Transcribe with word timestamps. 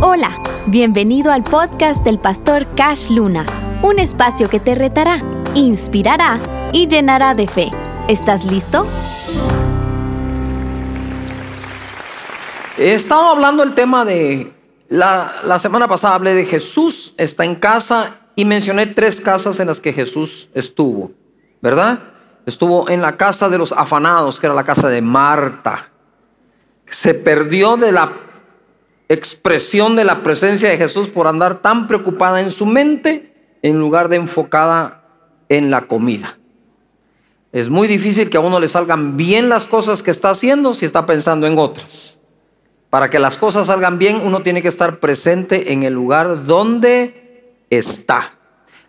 Hola, 0.00 0.42
bienvenido 0.66 1.30
al 1.30 1.44
podcast 1.44 2.02
del 2.04 2.18
pastor 2.18 2.66
Cash 2.74 3.10
Luna, 3.10 3.46
un 3.82 3.98
espacio 3.98 4.48
que 4.48 4.58
te 4.58 4.74
retará, 4.74 5.22
inspirará 5.54 6.40
y 6.72 6.88
llenará 6.88 7.34
de 7.34 7.46
fe. 7.46 7.70
¿Estás 8.08 8.44
listo? 8.44 8.86
He 12.76 12.94
estado 12.94 13.28
hablando 13.28 13.62
el 13.62 13.74
tema 13.74 14.04
de 14.04 14.52
la, 14.88 15.36
la 15.44 15.58
semana 15.58 15.86
pasada 15.86 16.16
hablé 16.16 16.34
de 16.34 16.44
Jesús 16.44 17.14
está 17.16 17.44
en 17.44 17.54
casa 17.54 18.16
y 18.34 18.44
mencioné 18.44 18.86
tres 18.86 19.20
casas 19.20 19.60
en 19.60 19.68
las 19.68 19.80
que 19.80 19.92
Jesús 19.92 20.48
estuvo, 20.54 21.12
¿verdad? 21.62 22.00
Estuvo 22.46 22.90
en 22.90 23.00
la 23.00 23.16
casa 23.16 23.48
de 23.48 23.58
los 23.58 23.72
afanados, 23.72 24.40
que 24.40 24.46
era 24.46 24.54
la 24.54 24.64
casa 24.64 24.88
de 24.88 25.00
Marta. 25.00 25.90
Se 26.86 27.14
perdió 27.14 27.76
de 27.76 27.92
la 27.92 28.23
expresión 29.08 29.96
de 29.96 30.04
la 30.04 30.22
presencia 30.22 30.70
de 30.70 30.78
Jesús 30.78 31.10
por 31.10 31.26
andar 31.26 31.60
tan 31.60 31.86
preocupada 31.86 32.40
en 32.40 32.50
su 32.50 32.66
mente 32.66 33.32
en 33.62 33.78
lugar 33.78 34.08
de 34.08 34.16
enfocada 34.16 35.04
en 35.48 35.70
la 35.70 35.82
comida. 35.82 36.38
Es 37.52 37.68
muy 37.68 37.86
difícil 37.86 38.30
que 38.30 38.36
a 38.36 38.40
uno 38.40 38.58
le 38.58 38.68
salgan 38.68 39.16
bien 39.16 39.48
las 39.48 39.66
cosas 39.66 40.02
que 40.02 40.10
está 40.10 40.30
haciendo 40.30 40.74
si 40.74 40.86
está 40.86 41.06
pensando 41.06 41.46
en 41.46 41.58
otras. 41.58 42.18
Para 42.90 43.10
que 43.10 43.18
las 43.18 43.38
cosas 43.38 43.68
salgan 43.68 43.98
bien, 43.98 44.20
uno 44.24 44.42
tiene 44.42 44.62
que 44.62 44.68
estar 44.68 44.98
presente 45.00 45.72
en 45.72 45.82
el 45.82 45.94
lugar 45.94 46.46
donde 46.46 47.54
está. 47.70 48.32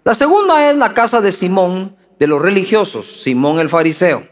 La 0.04 0.14
segunda 0.14 0.70
es 0.70 0.78
la 0.78 0.94
casa 0.94 1.22
de 1.22 1.32
Simón 1.32 1.96
de 2.20 2.28
los 2.28 2.42
religiosos, 2.42 3.22
Simón 3.22 3.60
el 3.60 3.70
fariseo. 3.70 4.28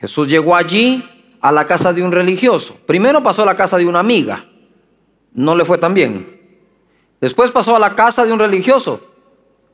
Jesús 0.00 0.28
llegó 0.28 0.54
allí 0.54 1.04
a 1.40 1.50
la 1.52 1.66
casa 1.66 1.92
de 1.92 2.02
un 2.02 2.12
religioso. 2.12 2.78
Primero 2.86 3.22
pasó 3.22 3.42
a 3.42 3.46
la 3.46 3.56
casa 3.56 3.76
de 3.76 3.86
una 3.86 4.00
amiga 4.00 4.44
no 5.34 5.54
le 5.54 5.64
fue 5.64 5.78
tan 5.78 5.92
bien. 5.92 6.40
Después 7.20 7.50
pasó 7.50 7.76
a 7.76 7.78
la 7.78 7.94
casa 7.94 8.24
de 8.24 8.32
un 8.32 8.38
religioso, 8.38 9.00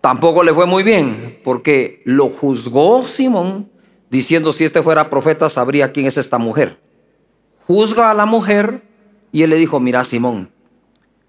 tampoco 0.00 0.42
le 0.42 0.54
fue 0.54 0.66
muy 0.66 0.82
bien, 0.82 1.38
porque 1.44 2.02
lo 2.04 2.28
juzgó 2.28 3.06
Simón, 3.06 3.70
diciendo 4.08 4.52
si 4.52 4.64
este 4.64 4.82
fuera 4.82 5.10
profeta 5.10 5.48
sabría 5.48 5.92
quién 5.92 6.06
es 6.06 6.16
esta 6.16 6.38
mujer. 6.38 6.80
Juzga 7.66 8.10
a 8.10 8.14
la 8.14 8.26
mujer 8.26 8.82
y 9.30 9.42
él 9.42 9.50
le 9.50 9.56
dijo, 9.56 9.78
mira 9.78 10.02
Simón, 10.04 10.50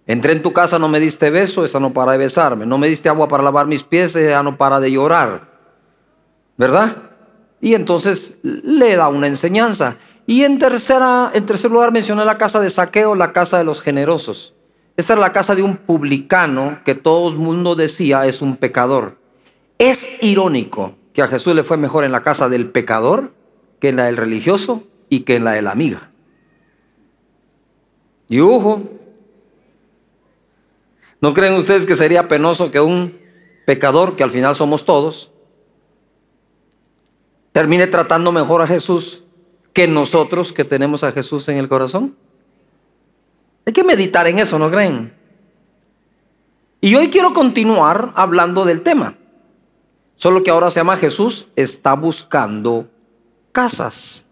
entré 0.08 0.34
en 0.34 0.42
tu 0.42 0.54
casa, 0.54 0.80
no 0.80 0.88
me 0.88 1.00
diste 1.00 1.30
beso, 1.30 1.66
esa 1.66 1.80
no 1.80 1.94
para 1.94 2.14
de 2.14 2.18
besarme, 2.18 2.66
no 2.66 2.78
me 2.78 2.88
diste 2.88 3.10
agua 3.10 3.28
para 3.28 3.44
lavar 3.44 3.68
mis 3.68 3.84
pies, 3.84 4.16
esa 4.16 4.42
no 4.42 4.58
para 4.58 4.80
de 4.80 4.92
llorar, 4.92 5.50
¿verdad? 6.58 7.10
Y 7.62 7.76
entonces 7.76 8.40
le 8.44 8.96
da 8.96 9.08
una 9.08 9.28
enseñanza. 9.28 9.98
Y 10.28 10.44
en, 10.44 10.60
tercera, 10.60 11.32
en 11.34 11.46
tercer 11.46 11.72
lugar 11.72 11.92
mencioné 11.92 12.26
la 12.26 12.38
casa 12.38 12.60
de 12.60 12.70
saqueo, 12.70 13.16
la 13.16 13.34
casa 13.34 13.58
de 13.58 13.64
los 13.64 13.82
generosos. 13.82 14.54
Esa 14.98 15.14
era 15.14 15.22
la 15.22 15.34
casa 15.34 15.56
de 15.56 15.64
un 15.64 15.78
publicano 15.78 16.80
que 16.86 16.96
todo 16.96 17.30
el 17.30 17.38
mundo 17.38 17.76
decía 17.76 18.26
es 18.26 18.42
un 18.42 18.58
pecador. 18.58 19.18
Es 19.78 20.22
irónico 20.22 20.96
que 21.14 21.22
a 21.22 21.28
Jesús 21.28 21.56
le 21.56 21.64
fue 21.64 21.78
mejor 21.78 22.04
en 22.04 22.12
la 22.12 22.24
casa 22.24 22.50
del 22.50 22.70
pecador 22.70 23.34
que 23.80 23.90
en 23.90 23.96
la 23.96 24.06
del 24.06 24.18
religioso 24.18 24.84
y 25.10 25.22
que 25.22 25.38
en 25.38 25.44
la 25.44 25.54
de 25.54 25.62
la 25.64 25.72
amiga. 25.72 26.12
Y 28.30 28.40
ojo, 28.40 28.84
¿no 31.20 31.34
creen 31.34 31.56
ustedes 31.56 31.86
que 31.86 31.96
sería 31.96 32.28
penoso 32.28 32.72
que 32.72 32.80
un 32.80 33.20
pecador, 33.66 34.16
que 34.16 34.24
al 34.24 34.32
final 34.32 34.56
somos 34.56 34.86
todos, 34.86 35.32
termine 37.52 37.88
tratando 37.88 38.32
mejor 38.32 38.62
a 38.62 38.68
Jesús 38.68 39.26
que 39.74 39.88
nosotros 39.88 40.54
que 40.54 40.66
tenemos 40.66 41.04
a 41.04 41.12
Jesús 41.12 41.48
en 41.50 41.58
el 41.58 41.70
corazón. 41.70 42.16
Hay 43.66 43.74
que 43.74 43.84
meditar 43.84 44.28
en 44.28 44.40
eso, 44.40 44.58
¿no 44.60 44.70
creen? 44.70 45.14
Y 46.82 46.96
hoy 46.96 47.10
quiero 47.10 47.34
continuar 47.34 48.12
hablando 48.16 48.66
del 48.66 48.82
tema. 48.82 49.16
Solo 50.16 50.44
que 50.44 50.52
ahora 50.52 50.72
se 50.72 50.80
llama 50.80 50.98
Jesús 50.98 51.50
está 51.56 51.94
buscando 51.94 52.90
casas. 53.52 54.26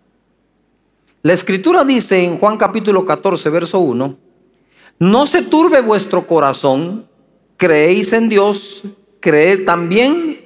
La 1.22 1.34
escritura 1.34 1.84
dice 1.84 2.24
en 2.24 2.38
Juan 2.38 2.58
capítulo 2.58 3.06
14, 3.06 3.50
verso 3.50 3.80
1, 3.80 4.18
no 5.00 5.26
se 5.26 5.42
turbe 5.44 5.82
vuestro 5.82 6.26
corazón, 6.26 7.08
creéis 7.58 8.14
en 8.14 8.30
Dios, 8.30 8.84
creed 9.20 9.66
también 9.66 10.46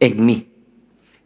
en 0.00 0.24
mí. 0.24 0.51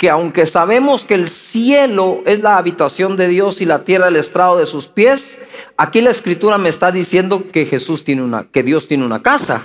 que 0.00 0.08
aunque 0.08 0.46
sabemos 0.46 1.04
que 1.04 1.12
el 1.12 1.28
cielo 1.28 2.22
es 2.24 2.40
la 2.40 2.56
habitación 2.56 3.18
de 3.18 3.28
Dios 3.28 3.60
y 3.60 3.66
la 3.66 3.84
tierra 3.84 4.08
el 4.08 4.16
estrado 4.16 4.56
de 4.56 4.64
sus 4.64 4.88
pies, 4.88 5.38
aquí 5.76 6.00
la 6.00 6.08
escritura 6.08 6.56
me 6.56 6.70
está 6.70 6.90
diciendo 6.90 7.44
que 7.52 7.66
Jesús 7.66 8.02
tiene 8.02 8.22
una, 8.22 8.44
que 8.44 8.62
Dios 8.62 8.88
tiene 8.88 9.04
una 9.04 9.22
casa 9.22 9.62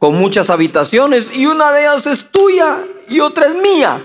con 0.00 0.16
muchas 0.16 0.50
habitaciones 0.50 1.30
y 1.32 1.46
una 1.46 1.70
de 1.70 1.82
ellas 1.82 2.04
es 2.08 2.32
tuya 2.32 2.82
y 3.08 3.20
otra 3.20 3.46
es 3.46 3.54
mía. 3.54 4.04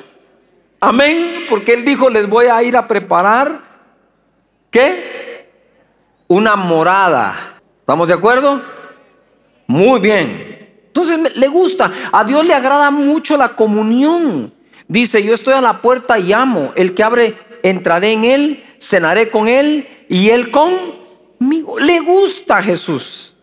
Amén, 0.79 1.47
porque 1.49 1.73
él 1.73 1.83
dijo, 1.83 2.11
les 2.11 2.29
voy 2.29 2.45
a 2.45 2.61
ir 2.61 2.77
a 2.77 2.87
preparar 2.87 3.63
¿qué? 4.69 5.49
Una 6.27 6.55
morada. 6.55 7.59
¿Estamos 7.79 8.07
de 8.07 8.13
acuerdo? 8.13 8.61
Muy 9.65 9.99
bien. 9.99 10.83
Entonces 10.85 11.35
le 11.35 11.47
gusta, 11.47 11.91
a 12.11 12.23
Dios 12.23 12.45
le 12.45 12.53
agrada 12.53 12.91
mucho 12.91 13.35
la 13.35 13.55
comunión. 13.55 14.52
Dice, 14.87 15.23
yo 15.23 15.33
estoy 15.33 15.53
a 15.53 15.61
la 15.61 15.81
puerta 15.81 16.19
y 16.19 16.33
amo. 16.33 16.73
El 16.75 16.93
que 16.93 17.03
abre, 17.03 17.37
entraré 17.63 18.11
en 18.11 18.23
él, 18.23 18.63
cenaré 18.79 19.29
con 19.29 19.47
él 19.47 20.05
y 20.09 20.29
él 20.29 20.51
conmigo. 20.51 21.79
Le 21.79 21.99
gusta 21.99 22.61
Jesús. 22.61 23.33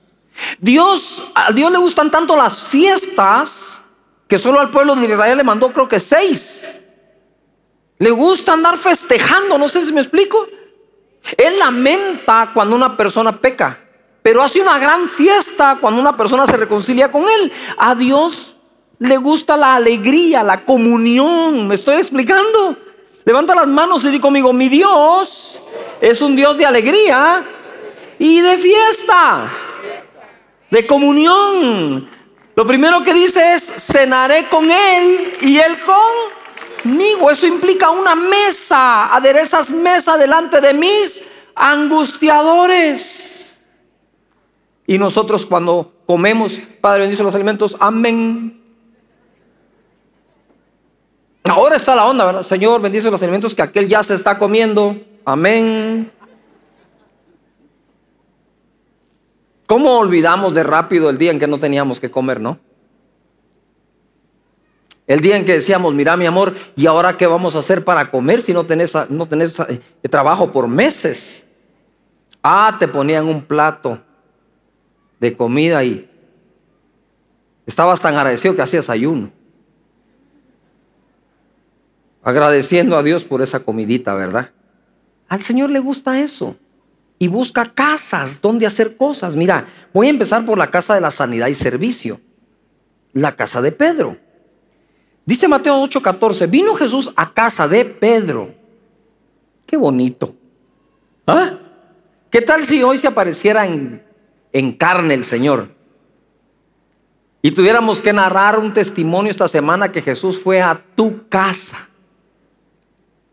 Dios, 0.58 1.26
a 1.34 1.52
Dios 1.52 1.70
le 1.70 1.78
gustan 1.78 2.10
tanto 2.10 2.36
las 2.36 2.62
fiestas 2.62 3.82
que 4.26 4.38
solo 4.38 4.60
al 4.60 4.70
pueblo 4.70 4.94
de 4.94 5.06
Israel 5.06 5.36
le 5.36 5.44
mandó 5.44 5.72
creo 5.72 5.88
que 5.88 6.00
seis. 6.00 6.80
Le 7.98 8.10
gusta 8.10 8.54
andar 8.54 8.78
festejando, 8.78 9.58
no 9.58 9.68
sé 9.68 9.84
si 9.84 9.92
me 9.92 10.00
explico. 10.00 10.46
Él 11.36 11.58
lamenta 11.58 12.50
cuando 12.54 12.74
una 12.74 12.96
persona 12.96 13.36
peca, 13.36 13.78
pero 14.22 14.42
hace 14.42 14.60
una 14.60 14.78
gran 14.78 15.08
fiesta 15.10 15.78
cuando 15.80 16.00
una 16.00 16.16
persona 16.16 16.46
se 16.46 16.56
reconcilia 16.56 17.10
con 17.10 17.24
él. 17.28 17.52
A 17.76 17.94
Dios 17.94 18.56
le 19.00 19.16
gusta 19.16 19.56
la 19.56 19.74
alegría, 19.74 20.42
la 20.42 20.64
comunión. 20.64 21.66
¿Me 21.66 21.74
estoy 21.74 21.96
explicando? 21.96 22.76
Levanta 23.24 23.54
las 23.54 23.66
manos 23.66 24.04
y 24.04 24.10
di 24.10 24.20
conmigo, 24.20 24.52
mi 24.52 24.68
Dios 24.68 25.60
es 26.00 26.22
un 26.22 26.36
Dios 26.36 26.56
de 26.56 26.66
alegría 26.66 27.44
y 28.18 28.40
de 28.40 28.58
fiesta, 28.58 29.50
de 30.70 30.86
comunión. 30.86 32.08
Lo 32.54 32.66
primero 32.66 33.02
que 33.02 33.14
dice 33.14 33.54
es, 33.54 33.62
cenaré 33.62 34.48
con 34.48 34.70
Él 34.70 35.32
y 35.40 35.58
Él 35.58 35.78
conmigo. 36.82 37.30
Eso 37.30 37.46
implica 37.46 37.90
una 37.90 38.14
mesa, 38.14 39.14
aderezas 39.14 39.70
mesa 39.70 40.18
delante 40.18 40.60
de 40.60 40.74
mis 40.74 41.22
angustiadores. 41.54 43.64
Y 44.86 44.98
nosotros 44.98 45.46
cuando 45.46 45.94
comemos, 46.06 46.60
Padre 46.82 47.02
bendice 47.02 47.22
los 47.22 47.34
alimentos, 47.34 47.76
amén. 47.80 48.59
Ahora 51.50 51.74
está 51.74 51.96
la 51.96 52.06
onda, 52.06 52.24
¿verdad? 52.24 52.44
Señor, 52.44 52.80
bendice 52.80 53.10
los 53.10 53.20
alimentos 53.24 53.56
que 53.56 53.62
aquel 53.62 53.88
ya 53.88 54.04
se 54.04 54.14
está 54.14 54.38
comiendo. 54.38 54.96
Amén. 55.24 56.12
¿Cómo 59.66 59.98
olvidamos 59.98 60.54
de 60.54 60.62
rápido 60.62 61.10
el 61.10 61.18
día 61.18 61.32
en 61.32 61.40
que 61.40 61.48
no 61.48 61.58
teníamos 61.58 61.98
que 61.98 62.08
comer, 62.08 62.40
no? 62.40 62.60
El 65.08 65.20
día 65.22 65.36
en 65.36 65.44
que 65.44 65.54
decíamos, 65.54 65.92
mira 65.92 66.16
mi 66.16 66.24
amor, 66.24 66.54
¿y 66.76 66.86
ahora 66.86 67.16
qué 67.16 67.26
vamos 67.26 67.56
a 67.56 67.58
hacer 67.58 67.84
para 67.84 68.12
comer 68.12 68.40
si 68.40 68.52
no 68.52 68.62
tenés, 68.62 68.96
no 69.08 69.26
tenés 69.26 69.58
eh, 69.58 69.80
trabajo 70.08 70.52
por 70.52 70.68
meses? 70.68 71.44
Ah, 72.44 72.76
te 72.78 72.86
ponían 72.86 73.26
un 73.26 73.42
plato 73.42 73.98
de 75.18 75.36
comida 75.36 75.82
y 75.82 76.08
estabas 77.66 78.00
tan 78.00 78.14
agradecido 78.14 78.54
que 78.54 78.62
hacías 78.62 78.88
ayuno 78.88 79.39
agradeciendo 82.22 82.96
a 82.96 83.02
Dios 83.02 83.24
por 83.24 83.42
esa 83.42 83.60
comidita, 83.60 84.14
¿verdad? 84.14 84.50
Al 85.28 85.42
Señor 85.42 85.70
le 85.70 85.78
gusta 85.78 86.20
eso. 86.20 86.56
Y 87.18 87.28
busca 87.28 87.66
casas 87.66 88.40
donde 88.40 88.66
hacer 88.66 88.96
cosas. 88.96 89.36
Mira, 89.36 89.66
voy 89.92 90.06
a 90.06 90.10
empezar 90.10 90.44
por 90.46 90.56
la 90.56 90.70
casa 90.70 90.94
de 90.94 91.00
la 91.00 91.10
sanidad 91.10 91.48
y 91.48 91.54
servicio. 91.54 92.20
la 93.12 93.34
casa 93.34 93.60
de 93.60 93.72
Pedro. 93.72 94.16
Dice 95.26 95.48
Mateo 95.48 95.82
8:14, 95.82 96.48
vino 96.48 96.74
Jesús 96.74 97.12
a 97.16 97.32
casa 97.32 97.66
de 97.66 97.84
Pedro. 97.84 98.54
Qué 99.66 99.76
bonito. 99.76 100.34
¿Ah? 101.26 101.58
¿Qué 102.30 102.40
tal 102.40 102.62
si 102.64 102.82
hoy 102.82 102.98
se 102.98 103.08
apareciera 103.08 103.66
en, 103.66 104.02
en 104.52 104.72
carne 104.72 105.14
el 105.14 105.24
Señor? 105.24 105.68
Y 107.42 107.50
tuviéramos 107.50 108.00
que 108.00 108.12
narrar 108.12 108.58
un 108.58 108.72
testimonio 108.72 109.30
esta 109.30 109.48
semana 109.48 109.90
que 109.90 110.02
Jesús 110.02 110.42
fue 110.42 110.62
a 110.62 110.82
tu 110.94 111.28
casa. 111.28 111.89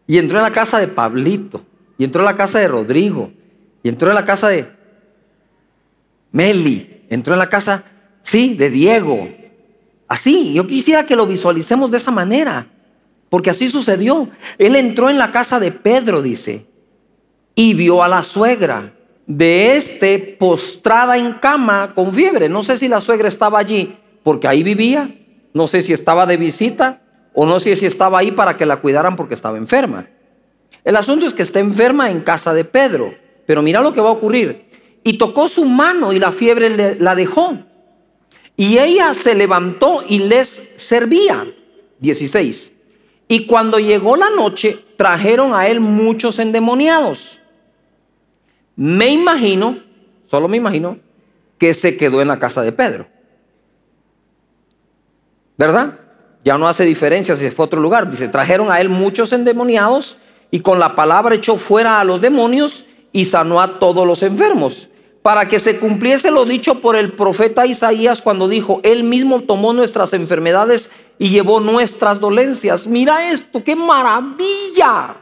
Y 0.08 0.18
entró 0.18 0.38
en 0.38 0.44
la 0.46 0.52
casa 0.52 0.80
de 0.80 0.88
Pablito. 0.88 1.62
Y 1.98 2.06
entró 2.06 2.22
en 2.22 2.26
la 2.26 2.38
casa 2.38 2.60
de 2.60 2.68
Rodrigo. 2.68 3.32
Y 3.84 3.90
entró 3.90 4.10
en 4.10 4.16
la 4.16 4.26
casa 4.26 4.48
de 4.48 4.72
Meli. 6.32 7.06
Entró 7.10 7.34
en 7.34 7.40
la 7.40 7.50
casa, 7.50 7.84
sí, 8.22 8.56
de 8.56 8.70
Diego. 8.70 9.30
Así, 10.08 10.54
yo 10.54 10.66
quisiera 10.66 11.06
que 11.06 11.16
lo 11.16 11.28
visualicemos 11.28 11.92
de 11.92 11.98
esa 11.98 12.12
manera. 12.12 12.68
Porque 13.30 13.50
así 13.50 13.70
sucedió. 13.70 14.30
Él 14.58 14.76
entró 14.78 15.10
en 15.10 15.18
la 15.18 15.32
casa 15.32 15.60
de 15.60 15.72
Pedro, 15.72 16.22
dice. 16.22 16.66
Y 17.56 17.74
vio 17.74 18.02
a 18.02 18.08
la 18.08 18.24
suegra 18.24 18.94
de 19.26 19.76
este 19.76 20.20
postrada 20.40 21.18
en 21.18 21.34
cama 21.34 21.94
con 21.94 22.14
fiebre. 22.14 22.48
No 22.48 22.64
sé 22.64 22.78
si 22.78 22.88
la 22.88 23.02
suegra 23.02 23.28
estaba 23.28 23.60
allí 23.60 23.98
porque 24.24 24.48
ahí 24.48 24.64
vivía. 24.64 25.14
No 25.54 25.68
sé 25.68 25.82
si 25.82 25.92
estaba 25.92 26.26
de 26.26 26.38
visita 26.38 27.02
o 27.40 27.46
no 27.46 27.60
sé 27.60 27.76
si 27.76 27.86
estaba 27.86 28.18
ahí 28.18 28.32
para 28.32 28.58
que 28.58 28.66
la 28.66 28.78
cuidaran 28.78 29.16
porque 29.16 29.36
estaba 29.36 29.60
enferma. 29.60 30.08
El 30.84 30.96
asunto 30.96 31.28
es 31.28 31.36
que 31.36 31.44
está 31.44 31.60
enferma 31.60 32.10
en 32.10 32.22
casa 32.22 32.52
de 32.52 32.66
Pedro. 32.66 33.14
Pero 33.46 33.62
mira 33.62 33.80
lo 33.80 33.94
que 33.94 34.02
va 34.02 34.10
a 34.10 34.14
ocurrir. 34.14 34.66
Y 35.04 35.20
tocó 35.20 35.48
su 35.48 35.64
mano 35.64 36.14
y 36.14 36.18
la 36.18 36.32
fiebre 36.32 36.96
la 36.96 37.14
dejó. 37.14 37.60
Y 38.56 38.80
ella 38.80 39.14
se 39.14 39.36
levantó 39.36 40.04
y 40.08 40.18
les 40.18 40.72
servía. 40.78 41.46
16. 42.00 42.72
Y 43.28 43.46
cuando 43.46 43.78
llegó 43.78 44.16
la 44.16 44.32
noche, 44.32 44.84
trajeron 44.98 45.54
a 45.54 45.68
él 45.68 45.80
muchos 45.80 46.40
endemoniados. 46.40 47.38
Me 48.76 49.10
imagino, 49.10 49.84
solo 50.26 50.48
me 50.48 50.58
imagino, 50.58 50.98
que 51.60 51.76
se 51.76 51.98
quedó 51.98 52.20
en 52.20 52.30
la 52.30 52.40
casa 52.40 52.64
de 52.64 52.72
Pedro. 52.72 53.06
¿Verdad? 55.56 56.07
Ya 56.44 56.58
no 56.58 56.68
hace 56.68 56.86
diferencia 56.86 57.36
si 57.36 57.50
fue 57.52 57.64
a 57.64 57.68
otro 57.68 57.82
lugar. 57.82 58.10
Dice, 58.10 58.28
trajeron 58.28 58.72
a 58.72 58.80
él 58.80 58.90
muchos 58.90 59.34
endemoniados 59.34 60.18
y 60.52 60.62
con 60.62 60.80
la 60.80 60.96
palabra 60.96 61.36
echó 61.36 61.58
fuera 61.58 62.00
a 62.00 62.04
los 62.04 62.22
demonios 62.22 62.86
y 63.12 63.26
sanó 63.26 63.62
a 63.62 63.80
todos 63.80 64.06
los 64.06 64.24
enfermos. 64.24 64.90
Para 65.22 65.48
que 65.48 65.60
se 65.60 65.78
cumpliese 65.78 66.32
lo 66.32 66.46
dicho 66.46 66.80
por 66.80 66.96
el 66.96 67.12
profeta 67.12 67.66
Isaías 67.66 68.22
cuando 68.22 68.48
dijo, 68.48 68.80
Él 68.84 69.04
mismo 69.04 69.42
tomó 69.42 69.74
nuestras 69.74 70.14
enfermedades 70.14 70.92
y 71.20 71.30
llevó 71.30 71.60
nuestras 71.60 72.20
dolencias. 72.20 72.88
Mira 72.88 73.30
esto, 73.30 73.62
qué 73.64 73.76
maravilla. 73.76 75.18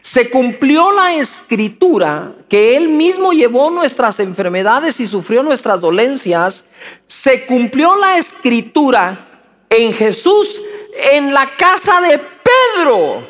Se 0.00 0.30
cumplió 0.30 0.92
la 0.92 1.14
escritura 1.14 2.34
que 2.48 2.76
Él 2.76 2.88
mismo 2.88 3.32
llevó 3.32 3.70
nuestras 3.70 4.20
enfermedades 4.20 5.00
y 5.00 5.06
sufrió 5.06 5.42
nuestras 5.42 5.80
dolencias. 5.80 6.64
Se 7.06 7.44
cumplió 7.46 7.96
la 7.96 8.18
escritura 8.18 9.27
en 9.70 9.92
Jesús 9.92 10.62
en 11.12 11.32
la 11.32 11.56
casa 11.56 12.00
de 12.00 12.18
Pedro. 12.18 13.28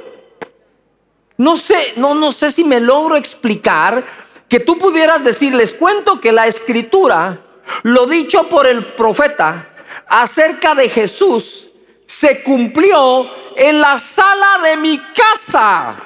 No 1.37 1.56
sé, 1.56 1.93
no, 1.96 2.14
no 2.14 2.32
sé 2.32 2.50
si 2.50 2.64
me 2.64 2.81
logro 2.81 3.17
explicar 3.17 4.05
que 4.49 4.61
tú 4.61 4.79
pudieras 4.79 5.23
decir, 5.23 5.55
les 5.55 5.75
cuento 5.75 6.20
que 6.20 6.32
la 6.32 6.46
escritura, 6.46 7.40
lo 7.82 8.06
dicho 8.06 8.49
por 8.49 8.67
el 8.67 8.85
profeta 8.85 9.69
acerca 10.08 10.75
de 10.75 10.88
Jesús, 10.88 11.69
se 12.06 12.43
cumplió 12.43 13.31
en 13.56 13.81
la 13.81 13.99
sala 13.99 14.61
de 14.64 14.76
mi 14.79 14.99
casa. 15.12 15.96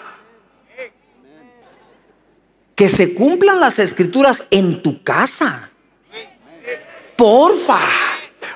Que 2.75 2.89
se 2.89 3.15
cumplan 3.15 3.61
las 3.61 3.79
escrituras 3.79 4.47
en 4.51 4.83
tu 4.83 5.05
casa. 5.05 5.71
Porfa. 7.17 7.81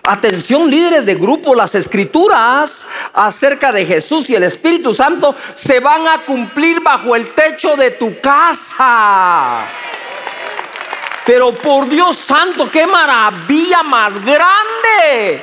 Atención 0.09 0.71
líderes 0.71 1.05
de 1.05 1.17
grupo, 1.17 1.53
las 1.53 1.75
escrituras 1.75 2.87
acerca 3.13 3.73
de 3.73 3.85
Jesús 3.85 4.31
y 4.31 4.37
el 4.37 4.45
Espíritu 4.45 4.95
Santo 4.95 5.35
se 5.55 5.81
van 5.81 6.07
a 6.07 6.25
cumplir 6.25 6.81
bajo 6.81 7.17
el 7.17 7.35
techo 7.35 7.75
de 7.75 7.91
tu 7.91 8.21
casa. 8.21 9.67
Pero 11.27 11.53
por 11.55 11.89
Dios 11.89 12.17
santo, 12.19 12.71
qué 12.71 12.87
maravilla 12.87 13.83
más 13.83 14.25
grande. 14.25 15.43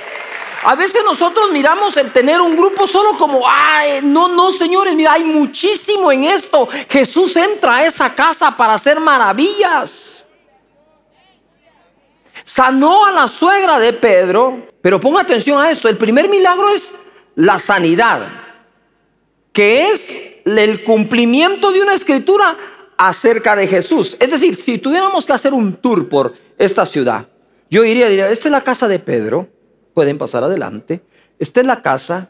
A 0.64 0.76
veces 0.76 1.02
nosotros 1.04 1.52
miramos 1.52 1.98
el 1.98 2.14
tener 2.14 2.40
un 2.40 2.56
grupo 2.56 2.88
solo 2.88 3.18
como, 3.18 3.44
ay, 3.46 4.00
no, 4.02 4.30
no, 4.30 4.50
señores, 4.50 4.96
mira, 4.96 5.12
hay 5.12 5.26
muchísimo 5.26 6.10
en 6.10 6.24
esto. 6.24 6.70
Jesús 6.90 7.36
entra 7.36 7.76
a 7.76 7.86
esa 7.86 8.16
casa 8.16 8.56
para 8.56 8.76
hacer 8.76 8.98
maravillas. 9.02 10.26
Sanó 12.44 13.06
a 13.06 13.12
la 13.12 13.28
suegra 13.28 13.80
de 13.80 13.94
Pedro, 13.94 14.68
pero 14.82 15.00
ponga 15.00 15.22
atención 15.22 15.60
a 15.60 15.72
esto, 15.72 15.88
el 15.88 15.98
primer 15.98 16.30
milagro 16.30 16.70
es 16.70 16.94
la 17.36 17.60
sanidad, 17.60 18.28
que 19.52 19.88
es 19.90 20.22
el 20.46 20.84
cumplimiento 20.84 21.72
de 21.72 21.82
una 21.82 21.94
escritura 21.94 22.58
acerca 22.98 23.56
de 23.56 23.68
Jesús. 23.68 24.18
Es 24.20 24.32
decir, 24.32 24.56
si 24.56 24.78
tuviéramos 24.78 25.26
que 25.26 25.34
hacer 25.34 25.54
un 25.54 25.74
tour 25.74 26.10
por 26.10 26.34
esta 26.58 26.86
ciudad, 26.86 27.28
yo 27.70 27.84
iría, 27.84 28.08
diría, 28.08 28.30
esta 28.30 28.50
es 28.50 28.52
la 28.52 28.62
casa 28.62 28.88
de 28.88 29.00
Pedro, 29.00 29.48
pueden 29.94 30.18
pasar 30.18 30.44
adelante, 30.44 31.02
esta 31.40 31.62
es 31.62 31.68
la 31.68 31.82
casa, 31.82 32.30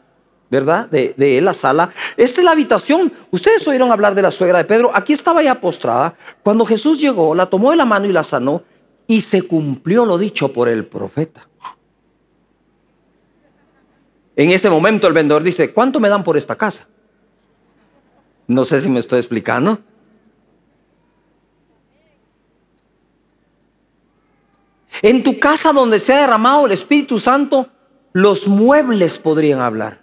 ¿verdad? 0.50 0.86
De, 0.88 1.14
de, 1.16 1.40
la 1.40 1.52
sala. 1.52 1.90
Esta 2.16 2.40
es 2.40 2.44
la 2.44 2.52
habitación. 2.52 3.12
Ustedes 3.30 3.66
oyeron 3.66 3.90
hablar 3.90 4.14
de 4.14 4.22
la 4.22 4.30
suegra 4.30 4.58
de 4.58 4.64
Pedro. 4.64 4.90
Aquí 4.94 5.12
estaba 5.12 5.42
ya 5.42 5.60
postrada. 5.60 6.14
Cuando 6.42 6.64
Jesús 6.64 7.00
llegó, 7.00 7.34
la 7.34 7.46
tomó 7.46 7.70
de 7.70 7.76
la 7.76 7.84
mano 7.84 8.06
y 8.06 8.12
la 8.12 8.22
sanó. 8.22 8.62
Y 9.06 9.20
se 9.20 9.42
cumplió 9.42 10.04
lo 10.04 10.18
dicho 10.18 10.52
por 10.52 10.68
el 10.68 10.86
profeta. 10.86 11.46
En 14.36 14.50
ese 14.50 14.68
momento 14.68 15.06
el 15.06 15.12
vendedor 15.12 15.42
dice, 15.42 15.72
¿cuánto 15.72 16.00
me 16.00 16.08
dan 16.08 16.24
por 16.24 16.36
esta 16.36 16.56
casa? 16.56 16.88
No 18.46 18.64
sé 18.64 18.80
si 18.80 18.88
me 18.88 19.00
estoy 19.00 19.20
explicando. 19.20 19.78
En 25.02 25.22
tu 25.22 25.38
casa 25.38 25.72
donde 25.72 26.00
se 26.00 26.14
ha 26.14 26.20
derramado 26.20 26.66
el 26.66 26.72
Espíritu 26.72 27.18
Santo, 27.18 27.68
los 28.12 28.46
muebles 28.48 29.18
podrían 29.18 29.60
hablar. 29.60 30.02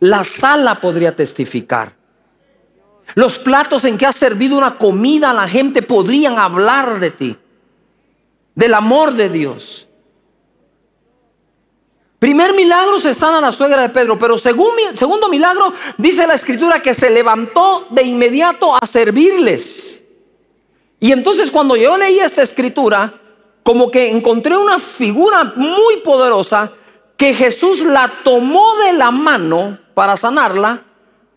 La 0.00 0.24
sala 0.24 0.80
podría 0.80 1.14
testificar. 1.14 1.96
Los 3.14 3.38
platos 3.38 3.84
en 3.84 3.98
que 3.98 4.06
has 4.06 4.16
servido 4.16 4.56
una 4.56 4.78
comida 4.78 5.30
a 5.30 5.34
la 5.34 5.48
gente 5.48 5.82
podrían 5.82 6.38
hablar 6.38 6.98
de 6.98 7.10
ti 7.10 7.38
del 8.54 8.74
amor 8.74 9.12
de 9.14 9.28
Dios. 9.28 9.88
Primer 12.18 12.54
milagro 12.54 13.00
se 13.00 13.14
sana 13.14 13.40
la 13.40 13.50
suegra 13.50 13.82
de 13.82 13.88
Pedro, 13.88 14.16
pero 14.16 14.38
segundo 14.38 15.28
milagro 15.28 15.74
dice 15.98 16.24
la 16.26 16.34
escritura 16.34 16.80
que 16.80 16.94
se 16.94 17.10
levantó 17.10 17.86
de 17.90 18.04
inmediato 18.04 18.76
a 18.76 18.86
servirles. 18.86 20.04
Y 21.00 21.10
entonces 21.10 21.50
cuando 21.50 21.74
yo 21.74 21.96
leí 21.96 22.20
esta 22.20 22.42
escritura, 22.42 23.20
como 23.64 23.90
que 23.90 24.08
encontré 24.08 24.56
una 24.56 24.78
figura 24.78 25.52
muy 25.56 25.96
poderosa 26.04 26.70
que 27.16 27.34
Jesús 27.34 27.82
la 27.82 28.22
tomó 28.22 28.76
de 28.76 28.92
la 28.92 29.10
mano 29.10 29.78
para 29.94 30.16
sanarla, 30.16 30.84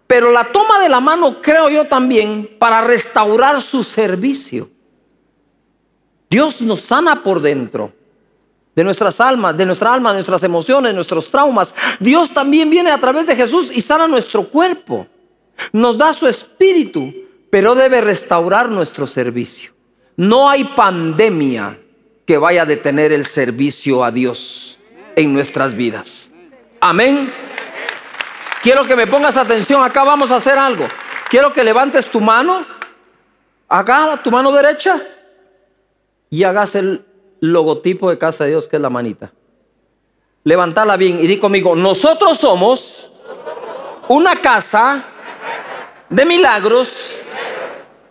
pero 0.06 0.32
la 0.32 0.44
toma 0.46 0.80
de 0.82 0.90
la 0.90 1.00
mano 1.00 1.42
creo 1.42 1.68
yo 1.70 1.86
también 1.86 2.58
para 2.60 2.82
restaurar 2.82 3.60
su 3.62 3.84
servicio. 3.84 4.70
Dios 6.30 6.62
nos 6.62 6.82
sana 6.82 7.24
por 7.24 7.42
dentro. 7.42 7.94
De 8.76 8.84
nuestras 8.84 9.22
almas, 9.22 9.56
de 9.56 9.66
nuestra 9.66 9.94
alma, 9.94 10.10
de 10.10 10.16
nuestras 10.16 10.44
emociones, 10.44 10.94
nuestros 10.94 11.32
traumas. 11.32 11.74
Dios 12.00 12.34
también 12.34 12.70
viene 12.70 12.92
a 12.92 13.00
través 13.00 13.26
de 13.26 13.36
Jesús 13.36 13.72
y 13.74 13.80
sana 13.80 14.08
nuestro 14.08 14.50
cuerpo. 14.50 15.08
Nos 15.72 15.98
da 15.98 16.12
su 16.12 16.28
espíritu, 16.28 17.14
pero 17.50 17.74
debe 17.74 18.02
restaurar 18.02 18.70
nuestro 18.70 19.08
servicio. 19.08 19.72
No 20.18 20.50
hay 20.50 20.66
pandemia 20.66 21.80
que 22.26 22.38
vaya 22.38 22.64
a 22.64 22.66
detener 22.66 23.14
el 23.14 23.26
servicio 23.26 24.04
a 24.04 24.12
Dios 24.12 24.80
en 25.16 25.34
nuestras 25.34 25.74
vidas. 25.74 26.32
Amén. 26.82 27.32
Quiero 28.62 28.84
que 28.84 28.96
me 28.98 29.08
pongas 29.08 29.38
atención. 29.38 29.84
Acá 29.84 30.04
vamos 30.04 30.32
a 30.32 30.38
hacer 30.38 30.58
algo. 30.58 30.86
Quiero 31.30 31.54
que 31.54 31.64
levantes 31.64 32.10
tu 32.10 32.20
mano. 32.20 32.66
Acá, 33.70 34.20
tu 34.22 34.32
mano 34.32 34.52
derecha 34.52 35.02
y 36.30 36.44
hagas 36.44 36.76
el 36.76 37.06
logotipo 37.40 38.10
de 38.10 38.18
casa 38.18 38.44
de 38.44 38.52
Dios, 38.52 38.68
que 38.68 38.76
es 38.76 38.82
la 38.82 38.90
manita. 38.90 39.32
Levantala 40.44 40.98
bien 40.98 41.20
y 41.20 41.28
di 41.28 41.38
conmigo, 41.38 41.76
nosotros 41.76 42.38
somos 42.38 43.12
una 44.08 44.40
casa 44.42 45.04
de 46.10 46.26
milagros, 46.26 47.18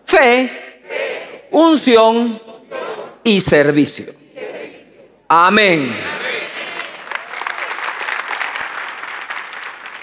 fe, 0.04 1.48
unción 1.50 2.40
y 3.22 3.40
servicio. 3.40 4.12
Amén. 5.28 5.96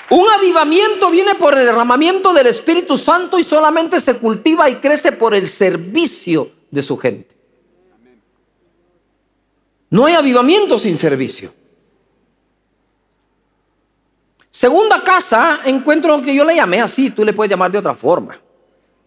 Un 0.10 0.30
avivamiento 0.30 1.10
viene 1.10 1.36
por 1.36 1.58
el 1.58 1.66
derramamiento 1.66 2.34
del 2.34 2.48
Espíritu 2.48 2.98
Santo 2.98 3.40
y 3.40 3.44
solamente 3.44 4.00
se 4.02 4.18
cultiva 4.18 4.70
y 4.70 4.76
crece 4.76 5.14
por 5.14 5.34
el 5.34 5.48
servicio 5.48 6.52
de 6.70 6.82
su 6.82 6.98
gente. 6.98 7.41
No 9.92 10.06
hay 10.06 10.16
avivamiento 10.16 10.80
sin 10.80 10.98
servicio. 10.98 11.54
Segunda 14.50 15.04
casa, 15.04 15.60
encuentro 15.66 16.18
lo 16.18 16.24
que 16.24 16.34
yo 16.34 16.44
le 16.44 16.56
llamé 16.56 16.82
así, 16.82 17.12
tú 17.12 17.24
le 17.24 17.34
puedes 17.34 17.50
llamar 17.50 17.72
de 17.72 17.78
otra 17.78 17.94
forma. 17.94 18.40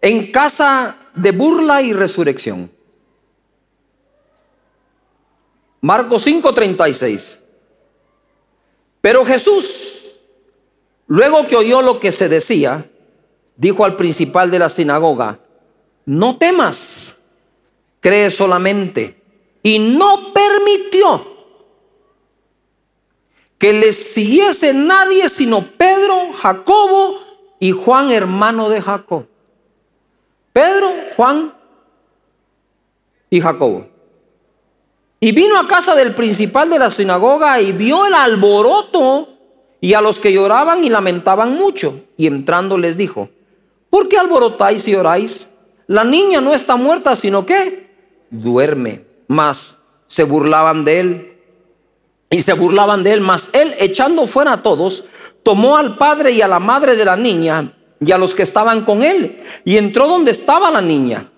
En 0.01 0.31
casa 0.31 0.97
de 1.15 1.33
burla 1.33 1.81
y 1.81 1.93
resurrección. 1.93 2.71
Marcos 5.81 6.27
5:36. 6.27 7.41
Pero 9.01 9.25
Jesús, 9.25 10.17
luego 11.07 11.47
que 11.47 11.57
oyó 11.57 11.81
lo 11.81 11.99
que 11.99 12.13
se 12.13 12.29
decía, 12.29 12.91
dijo 13.57 13.85
al 13.87 13.97
principal 13.97 14.51
de 14.51 14.59
la 14.59 14.69
sinagoga, 14.69 15.39
no 16.05 16.37
temas, 16.37 17.17
cree 18.01 18.31
solamente. 18.31 19.24
Y 19.65 19.79
no 19.79 20.35
permitió 20.35 21.27
que 23.57 23.73
les 23.73 24.13
siguiese 24.13 24.75
nadie 24.75 25.27
sino 25.31 25.63
Pedro, 25.63 26.35
Jacobo 26.35 27.19
y 27.59 27.71
Juan, 27.71 28.11
hermano 28.11 28.69
de 28.69 28.83
Jacob. 28.83 29.25
Pedro, 30.53 30.93
Juan 31.17 31.55
y 33.31 33.41
Jacobo. 33.41 33.87
Y 35.19 35.33
vino 35.33 35.59
a 35.59 35.67
casa 35.67 35.95
del 35.95 36.15
principal 36.15 36.69
de 36.69 36.79
la 36.79 36.91
sinagoga 36.91 37.59
y 37.59 37.73
vio 37.73 38.05
el 38.05 38.13
alboroto 38.13 39.31
y 39.81 39.95
a 39.95 40.03
los 40.03 40.21
que 40.21 40.35
lloraban 40.35 40.85
y 40.85 40.91
lamentaban 40.91 41.55
mucho. 41.55 42.05
Y 42.19 42.27
entrando 42.27 42.77
les 42.77 42.99
dijo, 42.99 43.31
¿por 43.89 44.11
qué 44.11 44.19
alborotáis 44.19 44.87
y 44.89 44.95
oráis? 44.95 45.49
La 45.87 46.05
niña 46.05 46.43
no 46.43 46.53
está 46.53 46.77
muerta, 46.77 47.17
sino 47.17 47.47
que 47.47 47.89
duerme. 48.29 49.14
Mas 49.29 49.79
se 50.07 50.25
burlaban 50.25 50.85
de 50.85 51.01
él 51.01 51.37
y 52.31 52.43
se 52.43 52.53
burlaban 52.53 53.03
de 53.03 53.13
él. 53.13 53.21
Mas 53.21 53.49
él, 53.53 53.75
echando 53.79 54.27
fuera 54.27 54.55
a 54.55 54.63
todos, 54.63 55.07
tomó 55.43 55.77
al 55.77 55.97
padre 55.97 56.33
y 56.33 56.43
a 56.43 56.49
la 56.49 56.59
madre 56.59 56.97
de 56.97 57.05
la 57.05 57.17
niña 57.17 57.73
y 58.05 58.13
a 58.13 58.19
los 58.19 58.35
que 58.35 58.43
estaban 58.43 58.85
con 58.85 59.03
él 59.03 59.43
y 59.65 59.77
entró 59.77 60.09
donde 60.09 60.31
estaba 60.31 60.71
la 60.71 60.81
niña. 60.81 61.31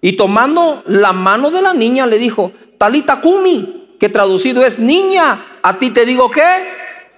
Y 0.00 0.12
tomando 0.12 0.82
la 0.86 1.12
mano 1.12 1.50
de 1.50 1.60
la 1.60 1.74
niña 1.74 2.06
le 2.06 2.18
dijo, 2.18 2.52
Talita 2.78 3.20
Kumi, 3.20 3.96
que 3.98 4.08
traducido 4.08 4.64
es 4.64 4.78
niña, 4.78 5.58
a 5.62 5.78
ti 5.78 5.90
te 5.90 6.06
digo 6.06 6.30
que 6.30 6.42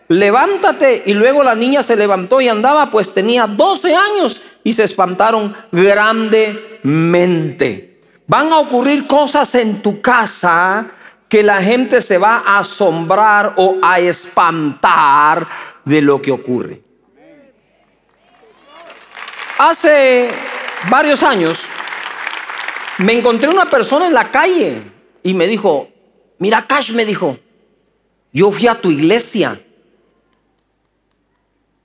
levántate. 0.08 1.02
Y 1.06 1.14
luego 1.14 1.44
la 1.44 1.54
niña 1.54 1.82
se 1.82 1.96
levantó 1.96 2.40
y 2.40 2.48
andaba, 2.48 2.90
pues 2.90 3.12
tenía 3.12 3.46
12 3.46 3.94
años 3.94 4.40
y 4.64 4.72
se 4.72 4.84
espantaron 4.84 5.54
grandemente. 5.70 7.89
Van 8.30 8.52
a 8.52 8.60
ocurrir 8.60 9.08
cosas 9.08 9.52
en 9.56 9.82
tu 9.82 10.00
casa 10.00 10.86
que 11.28 11.42
la 11.42 11.60
gente 11.60 12.00
se 12.00 12.16
va 12.16 12.44
a 12.46 12.60
asombrar 12.60 13.54
o 13.56 13.78
a 13.82 13.98
espantar 13.98 15.48
de 15.84 16.00
lo 16.00 16.22
que 16.22 16.30
ocurre. 16.30 16.80
Hace 19.58 20.28
varios 20.88 21.24
años 21.24 21.70
me 22.98 23.14
encontré 23.14 23.48
una 23.48 23.68
persona 23.68 24.06
en 24.06 24.14
la 24.14 24.30
calle 24.30 24.80
y 25.24 25.34
me 25.34 25.48
dijo, 25.48 25.88
mira 26.38 26.68
Cash, 26.68 26.92
me 26.92 27.04
dijo, 27.04 27.36
yo 28.32 28.52
fui 28.52 28.68
a 28.68 28.80
tu 28.80 28.92
iglesia. 28.92 29.60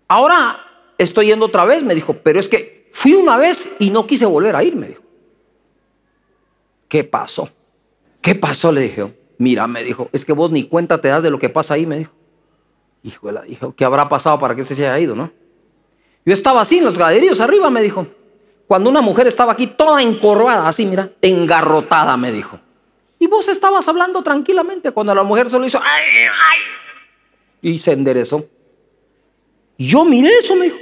Ahora 0.08 0.64
estoy 1.00 1.26
yendo 1.26 1.48
otra 1.48 1.66
vez, 1.66 1.82
me 1.82 1.96
dijo, 1.96 2.14
pero 2.14 2.40
es 2.40 2.48
que 2.48 2.88
fui 2.94 3.16
una 3.16 3.36
vez 3.36 3.68
y 3.80 3.90
no 3.90 4.06
quise 4.06 4.28
volver 4.28 4.56
a 4.56 4.64
ir, 4.64 4.76
me 4.76 4.90
dijo. 4.90 5.05
¿Qué 6.96 7.04
pasó? 7.04 7.50
¿Qué 8.22 8.36
pasó? 8.36 8.72
Le 8.72 8.80
dije. 8.80 9.14
Mira, 9.38 9.68
me 9.68 9.84
dijo, 9.84 10.08
es 10.14 10.24
que 10.24 10.32
vos 10.32 10.52
ni 10.52 10.64
cuenta 10.64 11.02
te 11.02 11.10
das 11.10 11.24
de 11.24 11.30
lo 11.30 11.38
que 11.38 11.50
pasa 11.50 11.74
ahí, 11.74 11.86
me 11.86 11.98
dijo. 11.98 12.14
Hijo, 13.04 13.30
la 13.34 13.42
dijo, 13.42 13.76
¿qué 13.76 13.84
habrá 13.84 14.08
pasado 14.08 14.40
para 14.40 14.56
que 14.56 14.64
se 14.64 14.76
haya 14.76 14.98
ido, 14.98 15.14
no? 15.14 15.30
Yo 16.26 16.32
estaba 16.32 16.62
así 16.62 16.78
en 16.78 16.86
los 16.86 16.98
graderíos 16.98 17.42
arriba, 17.42 17.70
me 17.70 17.82
dijo. 17.82 18.08
Cuando 18.66 18.90
una 18.90 19.02
mujer 19.02 19.28
estaba 19.28 19.52
aquí 19.52 19.68
toda 19.68 20.02
encorvada, 20.02 20.70
así, 20.70 20.86
mira, 20.86 21.12
engarrotada, 21.22 22.16
me 22.16 22.32
dijo. 22.32 22.62
Y 23.20 23.28
vos 23.28 23.50
estabas 23.50 23.86
hablando 23.90 24.24
tranquilamente 24.24 24.94
cuando 24.94 25.14
la 25.14 25.24
mujer 25.24 25.50
solo 25.50 25.66
hizo, 25.66 25.82
ay, 25.84 26.28
ay, 26.30 27.72
y 27.74 27.78
se 27.78 27.92
enderezó. 27.92 28.48
Yo 29.78 30.06
miré 30.06 30.30
eso, 30.38 30.56
me 30.56 30.68
dijo. 30.68 30.78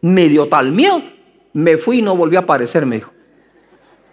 Me 0.00 0.28
dio 0.28 0.48
tal 0.48 0.72
miedo. 0.72 1.00
Me 1.52 1.76
fui 1.76 1.98
y 1.98 2.02
no 2.02 2.16
volví 2.16 2.34
a 2.34 2.40
aparecer, 2.40 2.84
me 2.86 2.96
dijo. 2.96 3.12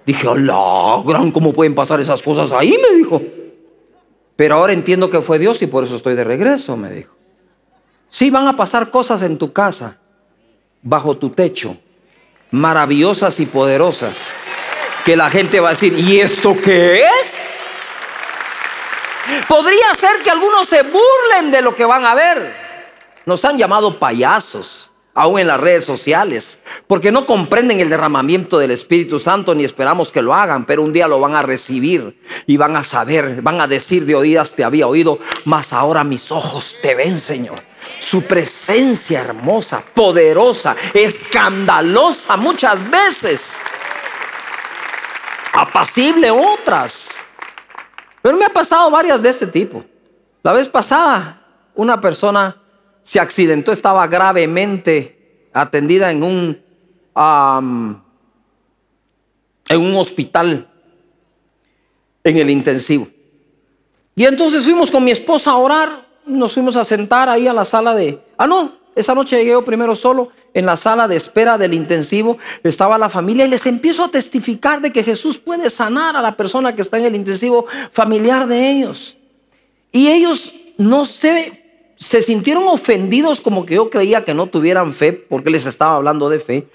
Dije, 0.06 0.28
hola, 0.28 1.02
gran, 1.06 1.32
¿cómo 1.32 1.52
pueden 1.52 1.74
pasar 1.74 2.00
esas 2.00 2.22
cosas 2.22 2.52
ahí? 2.52 2.78
Me 2.78 2.98
dijo. 2.98 3.22
Pero 4.36 4.56
ahora 4.56 4.74
entiendo 4.74 5.10
que 5.10 5.22
fue 5.22 5.40
Dios 5.40 5.62
y 5.62 5.68
por 5.68 5.84
eso 5.84 5.96
estoy 5.96 6.16
de 6.16 6.24
regreso, 6.24 6.78
me 6.78 6.90
dijo. 6.92 7.16
Sí 8.10 8.30
van 8.30 8.48
a 8.48 8.56
pasar 8.56 8.92
cosas 8.92 9.24
en 9.24 9.38
tu 9.38 9.52
casa, 9.52 9.98
bajo 10.82 11.18
tu 11.18 11.32
techo, 11.32 11.78
maravillosas 12.52 13.40
y 13.40 13.46
poderosas, 13.46 14.34
que 15.04 15.16
la 15.16 15.30
gente 15.30 15.60
va 15.60 15.70
a 15.70 15.72
decir, 15.72 15.98
¿y 15.98 16.20
esto 16.20 16.56
qué 16.64 17.04
es? 17.04 17.64
Podría 19.48 19.94
ser 19.96 20.22
que 20.24 20.30
algunos 20.30 20.68
se 20.68 20.84
burlen 20.84 21.52
de 21.52 21.62
lo 21.62 21.74
que 21.74 21.86
van 21.86 22.06
a 22.06 22.14
ver. 22.14 22.54
Nos 23.26 23.44
han 23.44 23.58
llamado 23.58 23.98
payasos 23.98 24.92
aún 25.16 25.40
en 25.40 25.48
las 25.48 25.60
redes 25.60 25.86
sociales, 25.86 26.60
porque 26.88 27.12
no 27.12 27.26
comprenden 27.26 27.80
el 27.80 27.90
derramamiento 27.90 28.60
del 28.60 28.72
Espíritu 28.72 29.18
Santo 29.18 29.56
ni 29.56 29.64
esperamos 29.64 30.12
que 30.12 30.22
lo 30.22 30.36
hagan, 30.36 30.66
pero 30.66 30.84
un 30.84 30.92
día 30.92 31.08
lo 31.08 31.22
van 31.22 31.36
a 31.36 31.42
recibir 31.42 32.22
y 32.46 32.58
van 32.58 32.76
a 32.76 32.84
saber, 32.84 33.42
van 33.42 33.62
a 33.62 33.68
decir 33.68 34.06
de 34.06 34.14
oídas 34.14 34.52
te 34.52 34.66
había 34.66 34.88
oído, 34.88 35.20
mas 35.46 35.72
ahora 35.72 36.04
mis 36.04 36.32
ojos 36.32 36.78
te 36.82 36.94
ven, 36.94 37.18
Señor. 37.18 37.60
Su 38.00 38.24
presencia 38.24 39.22
hermosa, 39.22 39.82
poderosa, 39.94 40.76
escandalosa 40.94 42.36
muchas 42.36 42.88
veces, 42.90 43.60
apacible 45.54 46.30
otras. 46.30 47.18
Pero 48.22 48.36
me 48.36 48.46
ha 48.46 48.50
pasado 48.50 48.92
varias 48.92 49.22
de 49.22 49.30
este 49.30 49.48
tipo. 49.48 49.86
La 50.44 50.52
vez 50.52 50.68
pasada, 50.68 51.42
una 51.74 52.02
persona 52.02 52.58
se 53.06 53.20
accidentó, 53.20 53.72
estaba 53.72 54.08
gravemente 54.08 55.48
atendida 55.54 56.12
en 56.12 56.24
un, 56.24 56.60
en 59.70 59.80
un 59.80 59.96
hospital, 59.96 60.68
en 62.24 62.38
el 62.38 62.50
intensivo. 62.50 63.08
Y 64.16 64.26
entonces 64.26 64.64
fuimos 64.64 64.90
con 64.90 65.04
mi 65.04 65.12
esposa 65.12 65.52
a 65.52 65.58
orar, 65.58 66.08
nos 66.26 66.56
fuimos 66.56 66.76
a 66.78 66.84
sentar 66.84 67.30
ahí 67.30 67.48
a 67.48 67.54
la 67.54 67.64
sala 67.64 67.94
de... 67.94 68.20
Ah, 68.38 68.48
no, 68.48 68.74
esa 68.96 69.14
noche 69.14 69.38
llegué 69.38 69.52
yo 69.52 69.64
primero 69.64 69.94
solo 69.94 70.32
en 70.56 70.66
la 70.66 70.76
sala 70.76 71.08
de 71.08 71.16
espera 71.16 71.60
del 71.60 71.76
intensivo, 71.76 72.40
estaba 72.64 72.98
la 72.98 73.10
familia 73.10 73.46
y 73.46 73.50
les 73.50 73.68
empiezo 73.68 74.04
a 74.04 74.10
testificar 74.10 74.82
de 74.82 74.92
que 74.92 75.04
Jesús 75.04 75.38
puede 75.38 75.70
sanar 75.70 76.16
a 76.16 76.24
la 76.24 76.36
persona 76.36 76.74
que 76.74 76.82
está 76.82 76.98
en 76.98 77.06
el 77.06 77.16
intensivo 77.16 77.68
familiar 77.92 78.48
de 78.48 78.72
ellos. 78.72 79.16
Y 79.92 80.08
ellos 80.08 80.56
no 80.80 81.06
sé 81.06 81.65
se 81.96 82.22
sintieron 82.22 82.68
ofendidos 82.68 83.42
como 83.42 83.66
que 83.66 83.76
yo 83.76 83.90
creía 83.90 84.26
que 84.26 84.34
no 84.34 84.48
tuvieran 84.48 84.94
fe 84.94 85.14
porque 85.14 85.50
les 85.50 85.66
estaba 85.66 85.96
hablando 85.96 86.30
de 86.30 86.40
fe. 86.40 86.68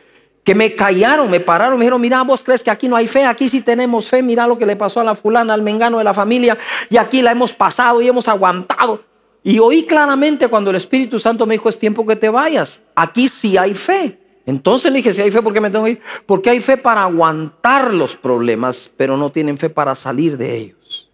Que 0.44 0.54
me 0.54 0.74
callaron, 0.74 1.30
me 1.30 1.40
pararon, 1.40 1.78
me 1.78 1.84
dijeron, 1.84 2.00
mira, 2.00 2.22
vos 2.22 2.42
crees 2.42 2.62
que 2.62 2.70
aquí 2.70 2.88
no 2.88 2.96
hay 2.96 3.06
fe, 3.06 3.26
aquí 3.26 3.48
sí 3.48 3.60
tenemos 3.60 4.08
fe, 4.08 4.22
mira 4.22 4.46
lo 4.46 4.56
que 4.56 4.64
le 4.64 4.74
pasó 4.74 5.00
a 5.00 5.04
la 5.04 5.14
fulana, 5.14 5.52
al 5.52 5.62
mengano 5.62 5.98
de 5.98 6.04
la 6.04 6.14
familia, 6.14 6.56
y 6.88 6.96
aquí 6.96 7.20
la 7.20 7.32
hemos 7.32 7.52
pasado 7.52 8.00
y 8.00 8.08
hemos 8.08 8.26
aguantado. 8.26 9.04
Y 9.42 9.58
oí 9.58 9.84
claramente 9.84 10.48
cuando 10.48 10.70
el 10.70 10.76
Espíritu 10.76 11.18
Santo 11.18 11.44
me 11.44 11.54
dijo, 11.54 11.68
es 11.68 11.78
tiempo 11.78 12.06
que 12.06 12.16
te 12.16 12.30
vayas, 12.30 12.80
aquí 12.94 13.28
sí 13.28 13.58
hay 13.58 13.74
fe. 13.74 14.18
Entonces 14.46 14.90
le 14.90 14.98
dije, 14.98 15.12
si 15.12 15.20
hay 15.20 15.30
fe, 15.30 15.42
¿por 15.42 15.52
qué 15.52 15.60
me 15.60 15.70
tengo 15.70 15.84
que 15.84 15.92
ir? 15.92 16.00
Porque 16.24 16.48
hay 16.48 16.60
fe 16.60 16.78
para 16.78 17.02
aguantar 17.02 17.92
los 17.92 18.16
problemas, 18.16 18.90
pero 18.96 19.18
no 19.18 19.30
tienen 19.30 19.58
fe 19.58 19.68
para 19.68 19.94
salir 19.94 20.38
de 20.38 20.56
ellos. 20.56 21.10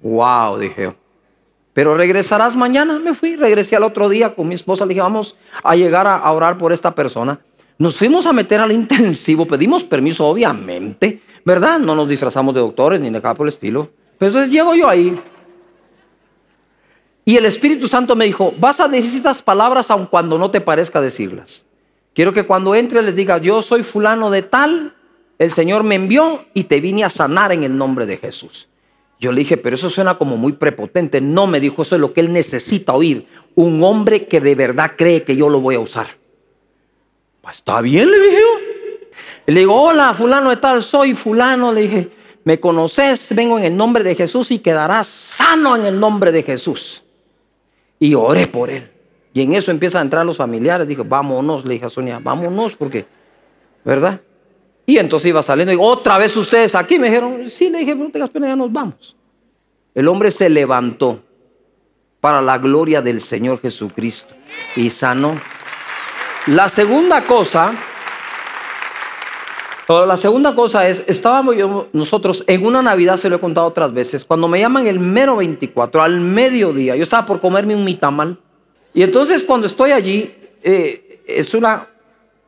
Wow, 0.00 0.58
dije. 0.58 0.94
Pero 1.78 1.94
regresarás 1.94 2.56
mañana. 2.56 2.98
Me 2.98 3.14
fui, 3.14 3.36
regresé 3.36 3.76
al 3.76 3.84
otro 3.84 4.08
día 4.08 4.34
con 4.34 4.48
mi 4.48 4.56
esposa. 4.56 4.84
Le 4.84 4.88
dije, 4.88 5.00
vamos 5.00 5.36
a 5.62 5.76
llegar 5.76 6.08
a, 6.08 6.28
orar 6.32 6.58
por 6.58 6.72
esta 6.72 6.92
persona. 6.92 7.38
Nos 7.78 7.96
fuimos 7.96 8.26
a 8.26 8.32
meter 8.32 8.60
al 8.60 8.72
intensivo, 8.72 9.46
pedimos 9.46 9.84
permiso, 9.84 10.26
obviamente, 10.26 11.22
¿verdad? 11.44 11.78
No 11.78 11.94
nos 11.94 12.08
disfrazamos 12.08 12.52
de 12.52 12.62
doctores 12.62 12.98
ni 12.98 13.06
de 13.06 13.12
nada 13.12 13.32
por 13.32 13.46
el 13.46 13.50
estilo. 13.50 13.90
Pero 14.18 14.30
entonces 14.30 14.50
llego 14.50 14.74
yo 14.74 14.88
ahí. 14.88 15.22
Y 17.24 17.36
el 17.36 17.44
Espíritu 17.44 17.86
Santo 17.86 18.16
me 18.16 18.24
dijo, 18.24 18.52
vas 18.58 18.80
a 18.80 18.88
decir 18.88 19.14
estas 19.14 19.40
palabras 19.40 19.88
aun 19.92 20.06
cuando 20.06 20.36
no 20.36 20.50
te 20.50 20.60
parezca 20.60 21.00
decirlas. 21.00 21.64
Quiero 22.12 22.32
que 22.32 22.44
cuando 22.44 22.74
entre 22.74 23.02
les 23.02 23.14
diga, 23.14 23.38
yo 23.38 23.62
soy 23.62 23.84
fulano 23.84 24.32
de 24.32 24.42
tal, 24.42 24.96
el 25.38 25.52
Señor 25.52 25.84
me 25.84 25.94
envió 25.94 26.44
y 26.54 26.64
te 26.64 26.80
vine 26.80 27.04
a 27.04 27.08
sanar 27.08 27.52
en 27.52 27.62
el 27.62 27.76
nombre 27.76 28.04
de 28.04 28.16
Jesús. 28.16 28.68
Yo 29.20 29.32
le 29.32 29.40
dije, 29.40 29.56
pero 29.56 29.74
eso 29.74 29.90
suena 29.90 30.16
como 30.16 30.36
muy 30.36 30.52
prepotente. 30.52 31.20
No, 31.20 31.46
me 31.46 31.60
dijo, 31.60 31.82
eso 31.82 31.96
es 31.96 32.00
lo 32.00 32.12
que 32.12 32.20
él 32.20 32.32
necesita 32.32 32.92
oír. 32.92 33.26
Un 33.54 33.82
hombre 33.82 34.26
que 34.26 34.40
de 34.40 34.54
verdad 34.54 34.92
cree 34.96 35.24
que 35.24 35.34
yo 35.34 35.48
lo 35.48 35.60
voy 35.60 35.74
a 35.74 35.80
usar. 35.80 36.06
Pues 37.40 37.56
está 37.56 37.80
bien, 37.80 38.10
le 38.10 38.18
dije. 38.20 38.40
Le 39.46 39.60
digo, 39.60 39.74
hola, 39.74 40.14
fulano 40.14 40.50
de 40.50 40.58
tal, 40.58 40.82
soy 40.82 41.14
fulano. 41.14 41.72
Le 41.72 41.80
dije, 41.80 42.10
me 42.44 42.60
conoces, 42.60 43.34
vengo 43.34 43.58
en 43.58 43.64
el 43.64 43.76
nombre 43.76 44.04
de 44.04 44.14
Jesús 44.14 44.50
y 44.52 44.60
quedarás 44.60 45.08
sano 45.08 45.74
en 45.74 45.86
el 45.86 45.98
nombre 45.98 46.30
de 46.30 46.42
Jesús. 46.44 47.02
Y 47.98 48.14
oré 48.14 48.46
por 48.46 48.70
él. 48.70 48.88
Y 49.32 49.42
en 49.42 49.54
eso 49.54 49.70
empiezan 49.70 50.00
a 50.00 50.02
entrar 50.04 50.24
los 50.24 50.36
familiares. 50.36 50.86
Dije, 50.86 51.02
vámonos, 51.02 51.64
le 51.64 51.74
dije 51.74 51.86
a 51.86 51.90
Sonia, 51.90 52.20
vámonos, 52.22 52.76
porque, 52.76 53.04
¿verdad? 53.84 54.20
Y 54.88 54.96
entonces 54.96 55.28
iba 55.28 55.42
saliendo 55.42 55.70
y 55.70 55.76
otra 55.78 56.16
vez 56.16 56.34
ustedes 56.34 56.74
aquí 56.74 56.98
me 56.98 57.08
dijeron, 57.08 57.50
sí, 57.50 57.68
le 57.68 57.80
dije, 57.80 57.94
no 57.94 58.08
tengas 58.08 58.30
pena, 58.30 58.46
ya 58.46 58.56
nos 58.56 58.72
vamos. 58.72 59.14
El 59.94 60.08
hombre 60.08 60.30
se 60.30 60.48
levantó 60.48 61.20
para 62.22 62.40
la 62.40 62.56
gloria 62.56 63.02
del 63.02 63.20
Señor 63.20 63.60
Jesucristo 63.60 64.34
y 64.76 64.88
sanó. 64.88 65.38
La 66.46 66.70
segunda 66.70 67.20
cosa, 67.20 67.74
la 69.88 70.16
segunda 70.16 70.54
cosa 70.54 70.88
es, 70.88 71.04
estábamos 71.06 71.54
nosotros 71.92 72.42
en 72.46 72.64
una 72.64 72.80
Navidad, 72.80 73.18
se 73.18 73.28
lo 73.28 73.36
he 73.36 73.40
contado 73.40 73.66
otras 73.66 73.92
veces, 73.92 74.24
cuando 74.24 74.48
me 74.48 74.58
llaman 74.58 74.86
el 74.86 75.00
mero 75.00 75.36
24, 75.36 76.00
al 76.00 76.18
mediodía, 76.18 76.96
yo 76.96 77.02
estaba 77.02 77.26
por 77.26 77.42
comerme 77.42 77.76
un 77.76 77.84
mitamal. 77.84 78.40
Y 78.94 79.02
entonces 79.02 79.44
cuando 79.44 79.66
estoy 79.66 79.90
allí, 79.90 80.34
eh, 80.62 81.20
es 81.26 81.52
una, 81.52 81.88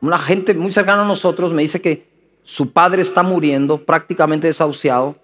una 0.01 0.17
gente 0.17 0.55
muy 0.55 0.71
cercana 0.71 1.03
a 1.03 1.07
nosotros, 1.07 1.53
me 1.53 1.61
dice 1.61 1.79
que 1.79 2.09
su 2.43 2.71
padre 2.71 3.01
está 3.01 3.23
muriendo, 3.23 3.77
prácticamente 3.77 4.47
desahuciado, 4.47 5.15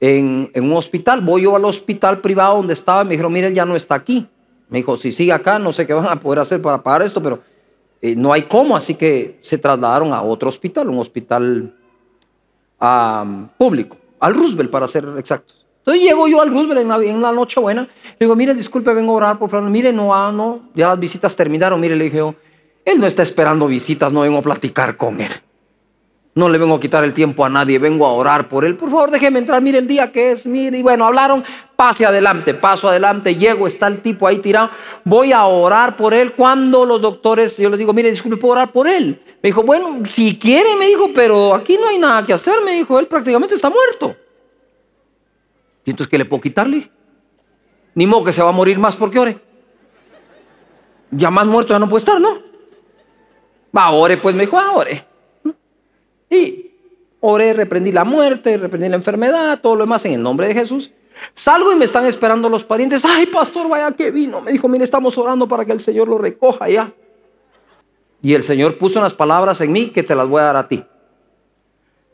en, 0.00 0.50
un 0.54 0.72
hospital. 0.72 1.20
Voy 1.20 1.42
yo 1.42 1.56
al 1.56 1.64
hospital 1.64 2.20
privado 2.20 2.56
donde 2.56 2.74
estaba 2.74 3.02
y 3.02 3.04
me 3.06 3.10
dijeron, 3.12 3.32
mire, 3.32 3.52
ya 3.52 3.64
no 3.64 3.76
está 3.76 3.94
aquí. 3.94 4.26
Me 4.68 4.78
dijo, 4.78 4.96
si 4.96 5.12
sigue 5.12 5.32
acá, 5.32 5.58
no 5.58 5.72
sé 5.72 5.86
qué 5.86 5.94
van 5.94 6.06
a 6.06 6.16
poder 6.16 6.40
hacer 6.40 6.60
para 6.60 6.82
pagar 6.82 7.02
esto, 7.02 7.22
pero 7.22 7.40
eh, 8.02 8.14
no 8.16 8.32
hay 8.32 8.42
cómo, 8.42 8.76
así 8.76 8.94
que 8.94 9.38
se 9.40 9.58
trasladaron 9.58 10.12
a 10.12 10.22
otro 10.22 10.48
hospital, 10.48 10.88
un 10.88 10.98
hospital 10.98 11.74
público, 13.56 13.96
al 14.20 14.34
Roosevelt 14.34 14.70
para 14.70 14.86
ser 14.86 15.06
exactos. 15.18 15.64
Entonces 15.78 16.02
llego 16.02 16.28
yo 16.28 16.42
al 16.42 16.50
Roosevelt 16.50 16.80
en 16.80 16.88
la, 16.88 16.96
en 16.96 17.22
la 17.22 17.32
noche 17.32 17.60
buena, 17.60 17.82
le 17.82 18.26
digo, 18.26 18.34
mire, 18.34 18.54
disculpe, 18.54 18.92
vengo 18.92 19.12
a 19.12 19.16
orar, 19.16 19.38
por 19.38 19.48
favor, 19.48 19.70
mire, 19.70 19.92
no, 19.92 20.14
ah, 20.14 20.30
no, 20.32 20.68
ya 20.74 20.88
las 20.88 20.98
visitas 20.98 21.34
terminaron, 21.36 21.80
mire, 21.80 21.96
le 21.96 22.04
dije 22.04 22.22
él 22.84 23.00
no 23.00 23.06
está 23.06 23.22
esperando 23.22 23.66
visitas, 23.66 24.12
no 24.12 24.20
vengo 24.20 24.38
a 24.38 24.42
platicar 24.42 24.96
con 24.96 25.20
él. 25.20 25.32
No 26.36 26.50
le 26.50 26.58
vengo 26.58 26.74
a 26.74 26.80
quitar 26.80 27.02
el 27.02 27.14
tiempo 27.14 27.46
a 27.46 27.48
nadie, 27.48 27.78
vengo 27.78 28.06
a 28.06 28.12
orar 28.12 28.46
por 28.46 28.66
él. 28.66 28.76
Por 28.76 28.90
favor, 28.90 29.10
déjeme 29.10 29.38
entrar, 29.38 29.62
mire 29.62 29.78
el 29.78 29.88
día 29.88 30.12
que 30.12 30.32
es, 30.32 30.44
mire. 30.44 30.76
Y 30.76 30.82
bueno, 30.82 31.06
hablaron, 31.06 31.42
pase 31.76 32.04
adelante, 32.04 32.52
paso 32.52 32.90
adelante, 32.90 33.36
llego, 33.36 33.66
está 33.66 33.86
el 33.86 34.00
tipo 34.00 34.26
ahí 34.26 34.40
tirado. 34.40 34.68
Voy 35.02 35.32
a 35.32 35.46
orar 35.46 35.96
por 35.96 36.12
él. 36.12 36.34
Cuando 36.34 36.84
los 36.84 37.00
doctores, 37.00 37.56
yo 37.56 37.70
les 37.70 37.78
digo, 37.78 37.94
mire, 37.94 38.10
disculpe, 38.10 38.36
¿puedo 38.36 38.52
orar 38.52 38.70
por 38.70 38.86
él? 38.86 39.18
Me 39.42 39.48
dijo, 39.48 39.62
bueno, 39.62 40.04
si 40.04 40.38
quiere, 40.38 40.76
me 40.76 40.88
dijo, 40.88 41.08
pero 41.14 41.54
aquí 41.54 41.78
no 41.80 41.88
hay 41.88 41.98
nada 41.98 42.22
que 42.22 42.34
hacer, 42.34 42.56
me 42.62 42.72
dijo, 42.72 42.98
él 43.00 43.06
prácticamente 43.06 43.54
está 43.54 43.70
muerto. 43.70 44.14
¿Y 45.86 45.90
entonces 45.90 46.10
qué 46.10 46.18
le 46.18 46.26
puedo 46.26 46.42
quitarle? 46.42 46.90
Ni 47.94 48.06
modo 48.06 48.24
que 48.24 48.32
se 48.32 48.42
va 48.42 48.50
a 48.50 48.52
morir 48.52 48.78
más 48.78 48.94
porque 48.94 49.18
ore. 49.18 49.38
Ya 51.12 51.30
más 51.30 51.46
muerto 51.46 51.72
ya 51.72 51.78
no 51.78 51.88
puede 51.88 52.00
estar, 52.00 52.20
¿no? 52.20 52.42
Va, 53.74 53.88
ore, 53.90 54.18
pues 54.18 54.34
me 54.34 54.42
dijo, 54.42 54.58
ah, 54.58 54.72
ore. 54.74 55.15
Y 56.30 56.72
oré, 57.20 57.52
reprendí 57.52 57.92
la 57.92 58.04
muerte, 58.04 58.56
reprendí 58.56 58.88
la 58.88 58.96
enfermedad, 58.96 59.60
todo 59.60 59.76
lo 59.76 59.84
demás 59.84 60.04
en 60.04 60.14
el 60.14 60.22
nombre 60.22 60.48
de 60.48 60.54
Jesús. 60.54 60.90
Salgo 61.34 61.72
y 61.72 61.76
me 61.76 61.84
están 61.84 62.04
esperando 62.06 62.48
los 62.48 62.64
parientes. 62.64 63.04
Ay, 63.04 63.26
pastor, 63.26 63.68
vaya 63.68 63.92
que 63.92 64.10
vino. 64.10 64.40
Me 64.40 64.52
dijo, 64.52 64.68
mire, 64.68 64.84
estamos 64.84 65.16
orando 65.18 65.48
para 65.48 65.64
que 65.64 65.72
el 65.72 65.80
Señor 65.80 66.08
lo 66.08 66.18
recoja 66.18 66.68
ya. 66.68 66.92
Y 68.22 68.34
el 68.34 68.42
Señor 68.42 68.78
puso 68.78 68.98
unas 68.98 69.14
palabras 69.14 69.60
en 69.60 69.72
mí 69.72 69.88
que 69.90 70.02
te 70.02 70.14
las 70.14 70.28
voy 70.28 70.40
a 70.40 70.44
dar 70.44 70.56
a 70.56 70.68
ti. 70.68 70.84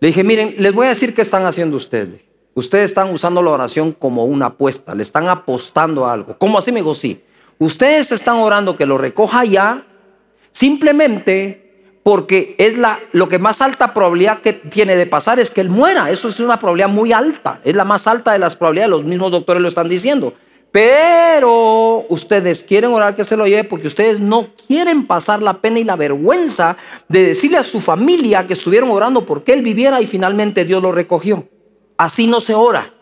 Le 0.01 0.09
dije, 0.09 0.25
miren, 0.25 0.55
les 0.59 0.73
voy 0.73 0.87
a 0.87 0.91
decir 0.91 1.15
qué 1.15 1.23
están 1.23 1.47
haciendo 1.47 1.77
ustedes. 1.77 2.21
Ustedes 2.55 2.91
están 2.91 3.11
usando 3.11 3.41
la 3.41 3.51
oración 3.51 3.93
como 3.93 4.25
una 4.25 4.47
apuesta, 4.47 4.95
le 4.95 5.03
están 5.03 5.29
apostando 5.29 6.05
a 6.05 6.13
algo. 6.13 6.37
¿Cómo 6.39 6.59
así 6.59 6.71
me 6.71 6.81
dijo? 6.81 6.95
Sí. 6.95 7.23
Ustedes 7.59 8.13
están 8.13 8.37
orando 8.37 8.77
que 8.77 8.85
lo 8.85 8.99
recoja 8.99 9.45
ya, 9.45 9.87
simplemente 10.51 11.62
porque 12.03 12.57
es 12.59 12.77
la, 12.77 12.99
lo 13.13 13.29
que 13.29 13.39
más 13.39 13.61
alta 13.61 13.95
probabilidad 13.95 14.41
que 14.41 14.53
tiene 14.53 14.97
de 14.97 15.07
pasar 15.07 15.39
es 15.39 15.51
que 15.51 15.61
él 15.61 15.69
muera. 15.69 16.11
Eso 16.11 16.29
es 16.29 16.41
una 16.41 16.59
probabilidad 16.59 16.89
muy 16.89 17.13
alta. 17.13 17.61
Es 17.65 17.77
la 17.77 17.85
más 17.85 18.07
alta 18.07 18.33
de 18.33 18.41
las 18.41 18.57
probabilidades. 18.57 18.91
Los 18.91 19.05
mismos 19.05 19.31
doctores 19.31 19.63
lo 19.63 19.69
están 19.69 19.89
diciendo. 19.89 20.35
Pero 20.73 22.07
ustedes 22.09 22.65
quieren 22.65 22.93
orar 22.93 23.15
que 23.15 23.25
se 23.25 23.37
lo 23.37 23.47
lleve 23.47 23.65
porque 23.65 23.87
ustedes 23.87 24.21
no 24.21 24.49
quieren 24.67 25.07
pasar 25.07 25.43
la 25.43 25.61
pena 25.61 25.79
y 25.79 25.85
la 25.85 25.97
vergüenza 25.97 26.79
de 27.09 27.25
decirle 27.25 27.59
a 27.59 27.65
su 27.65 27.79
familia 27.79 28.47
que 28.47 28.55
estuvieron 28.55 28.91
orando 28.91 29.27
porque 29.27 29.53
él 29.53 29.63
viviera 29.63 30.01
y 30.01 30.07
finalmente 30.07 30.65
Dios 30.65 30.83
lo 30.83 30.91
recogió. 30.91 31.47
Así 31.99 32.27
no 32.27 32.41
se 32.41 32.55
ora. 32.55 32.95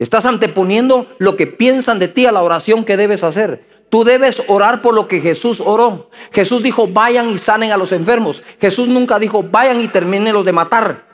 Estás 0.00 0.26
anteponiendo 0.26 1.06
lo 1.18 1.36
que 1.36 1.46
piensan 1.46 2.00
de 2.00 2.08
ti 2.08 2.26
a 2.26 2.32
la 2.32 2.42
oración 2.42 2.84
que 2.84 2.96
debes 2.96 3.22
hacer. 3.22 3.64
Tú 3.88 4.04
debes 4.04 4.42
orar 4.48 4.82
por 4.82 4.94
lo 4.94 5.08
que 5.08 5.20
Jesús 5.20 5.60
oró. 5.60 6.10
Jesús 6.30 6.62
dijo, 6.62 6.86
vayan 6.86 7.30
y 7.30 7.38
sanen 7.38 7.72
a 7.72 7.76
los 7.76 7.92
enfermos. 7.92 8.42
Jesús 8.60 8.88
nunca 8.88 9.18
dijo, 9.18 9.42
vayan 9.42 9.80
y 9.80 9.88
terminen 9.88 10.34
los 10.34 10.44
de 10.44 10.52
matar. 10.52 11.06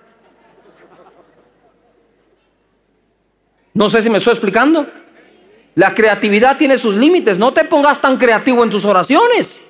No 3.72 3.88
sé 3.88 4.02
si 4.02 4.10
me 4.10 4.18
estoy 4.18 4.32
explicando. 4.32 4.86
La 5.76 5.94
creatividad 5.94 6.56
tiene 6.56 6.78
sus 6.78 6.94
límites. 6.94 7.38
No 7.38 7.52
te 7.52 7.64
pongas 7.64 8.00
tan 8.00 8.16
creativo 8.16 8.64
en 8.64 8.70
tus 8.70 8.84
oraciones. 8.84 9.62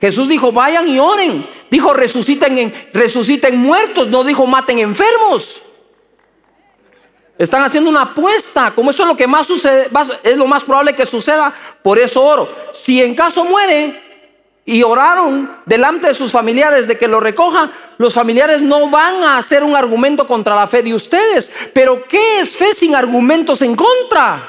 Jesús 0.00 0.28
dijo, 0.28 0.50
vayan 0.50 0.88
y 0.88 0.98
oren. 0.98 1.46
Dijo, 1.70 1.92
resuciten, 1.92 2.72
resuciten 2.94 3.58
muertos. 3.58 4.08
No 4.08 4.24
dijo, 4.24 4.46
maten 4.46 4.78
enfermos. 4.78 5.62
Están 7.40 7.62
haciendo 7.62 7.88
una 7.88 8.02
apuesta. 8.02 8.70
Como 8.74 8.90
eso 8.90 9.02
es 9.02 9.08
lo 9.08 9.16
que 9.16 9.26
más 9.26 9.46
sucede, 9.46 9.88
es 10.22 10.36
lo 10.36 10.46
más 10.46 10.62
probable 10.62 10.94
que 10.94 11.06
suceda, 11.06 11.54
por 11.82 11.98
eso 11.98 12.22
oro. 12.22 12.54
Si 12.70 13.02
en 13.02 13.14
caso 13.14 13.46
muere 13.46 14.28
y 14.66 14.82
oraron 14.82 15.50
delante 15.64 16.08
de 16.08 16.14
sus 16.14 16.30
familiares 16.30 16.86
de 16.86 16.98
que 16.98 17.08
lo 17.08 17.18
recojan, 17.18 17.72
los 17.96 18.12
familiares 18.12 18.60
no 18.60 18.90
van 18.90 19.22
a 19.22 19.38
hacer 19.38 19.64
un 19.64 19.74
argumento 19.74 20.26
contra 20.26 20.54
la 20.54 20.66
fe 20.66 20.82
de 20.82 20.92
ustedes. 20.92 21.50
Pero 21.72 22.04
¿qué 22.06 22.40
es 22.40 22.54
fe 22.54 22.74
sin 22.74 22.94
argumentos 22.94 23.62
en 23.62 23.74
contra? 23.74 24.46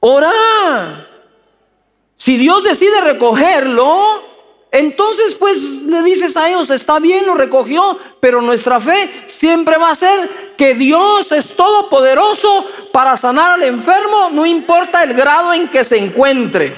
Ora. 0.00 1.06
Si 2.16 2.38
Dios 2.38 2.64
decide 2.64 2.98
recogerlo, 3.02 4.31
entonces, 4.72 5.34
pues 5.34 5.82
le 5.82 6.02
dices 6.02 6.34
a 6.34 6.48
ellos, 6.48 6.70
está 6.70 6.98
bien, 6.98 7.26
lo 7.26 7.34
recogió, 7.34 7.98
pero 8.20 8.40
nuestra 8.40 8.80
fe 8.80 9.24
siempre 9.26 9.76
va 9.76 9.90
a 9.90 9.94
ser 9.94 10.54
que 10.56 10.74
Dios 10.74 11.30
es 11.30 11.54
todopoderoso 11.54 12.64
para 12.90 13.18
sanar 13.18 13.50
al 13.50 13.64
enfermo, 13.64 14.30
no 14.32 14.46
importa 14.46 15.02
el 15.02 15.12
grado 15.12 15.52
en 15.52 15.68
que 15.68 15.84
se 15.84 15.98
encuentre. 15.98 16.74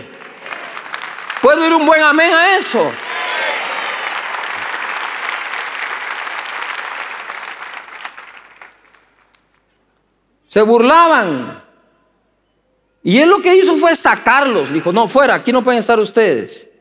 ¿Puedo 1.41 1.65
ir 1.65 1.73
un 1.73 1.87
buen 1.87 2.03
amén 2.03 2.35
a 2.35 2.57
eso? 2.57 2.91
Se 10.49 10.63
burlaban. 10.63 11.63
Y 13.05 13.21
él 13.21 13.29
lo 13.29 13.41
que 13.41 13.55
hizo 13.55 13.77
fue 13.77 13.95
sacarlos. 13.95 14.73
Dijo, 14.73 14.91
no, 14.91 15.07
fuera, 15.07 15.35
aquí 15.35 15.53
no 15.53 15.63
pueden 15.63 15.79
estar 15.79 16.01
ustedes. 16.01 16.74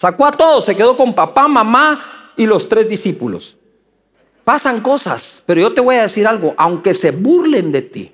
Sacó 0.00 0.24
a 0.24 0.32
todos, 0.32 0.64
se 0.64 0.74
quedó 0.74 0.96
con 0.96 1.12
papá, 1.12 1.46
mamá 1.46 2.32
y 2.34 2.46
los 2.46 2.70
tres 2.70 2.88
discípulos. 2.88 3.58
Pasan 4.44 4.80
cosas, 4.80 5.42
pero 5.44 5.60
yo 5.60 5.74
te 5.74 5.82
voy 5.82 5.96
a 5.96 6.02
decir 6.02 6.26
algo, 6.26 6.54
aunque 6.56 6.94
se 6.94 7.10
burlen 7.10 7.70
de 7.70 7.82
ti, 7.82 8.12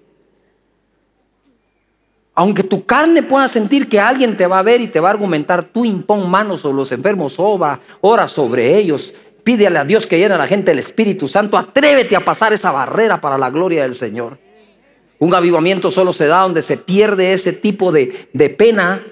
aunque 2.34 2.64
tu 2.64 2.84
carne 2.84 3.22
pueda 3.22 3.46
sentir 3.46 3.88
que 3.88 4.00
alguien 4.00 4.36
te 4.36 4.48
va 4.48 4.58
a 4.58 4.64
ver 4.64 4.80
y 4.80 4.88
te 4.88 4.98
va 4.98 5.10
a 5.10 5.12
argumentar, 5.12 5.62
tú 5.62 5.84
impón 5.84 6.28
manos 6.28 6.62
sobre 6.62 6.78
los 6.78 6.90
enfermos, 6.90 7.38
ora, 7.38 7.78
ora 8.00 8.26
sobre 8.26 8.76
ellos, 8.76 9.14
pídele 9.44 9.78
a 9.78 9.84
Dios 9.84 10.08
que 10.08 10.18
llene 10.18 10.34
a 10.34 10.38
la 10.38 10.48
gente 10.48 10.72
el 10.72 10.80
Espíritu 10.80 11.28
Santo, 11.28 11.56
atrévete 11.56 12.16
a 12.16 12.24
pasar 12.24 12.52
esa 12.52 12.72
barrera 12.72 13.20
para 13.20 13.38
la 13.38 13.48
gloria 13.48 13.84
del 13.84 13.94
Señor. 13.94 14.38
Un 15.20 15.32
avivamiento 15.36 15.92
solo 15.92 16.12
se 16.12 16.26
da 16.26 16.40
donde 16.40 16.62
se 16.62 16.78
pierde 16.78 17.32
ese 17.32 17.52
tipo 17.52 17.92
de, 17.92 18.28
de 18.32 18.50
pena 18.50 19.02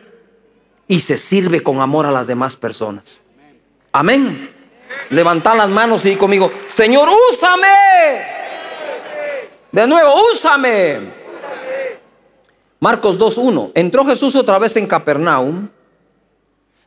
y 0.87 1.01
se 1.01 1.17
sirve 1.17 1.63
con 1.63 1.81
amor 1.81 2.07
a 2.07 2.13
las 2.13 2.27
demás 2.27 2.57
personas. 2.57 3.23
Amén. 3.93 4.51
Levantad 5.11 5.57
las 5.57 5.69
manos 5.69 6.05
y 6.05 6.11
di 6.11 6.17
conmigo, 6.17 6.51
Señor, 6.69 7.09
úsame. 7.33 7.69
De 9.71 9.87
nuevo, 9.87 10.15
úsame. 10.33 11.13
Marcos 12.81 13.19
2.1. 13.19 13.73
Entró 13.75 14.05
Jesús 14.05 14.37
otra 14.37 14.59
vez 14.59 14.77
en 14.77 14.87
Capernaum. 14.87 15.69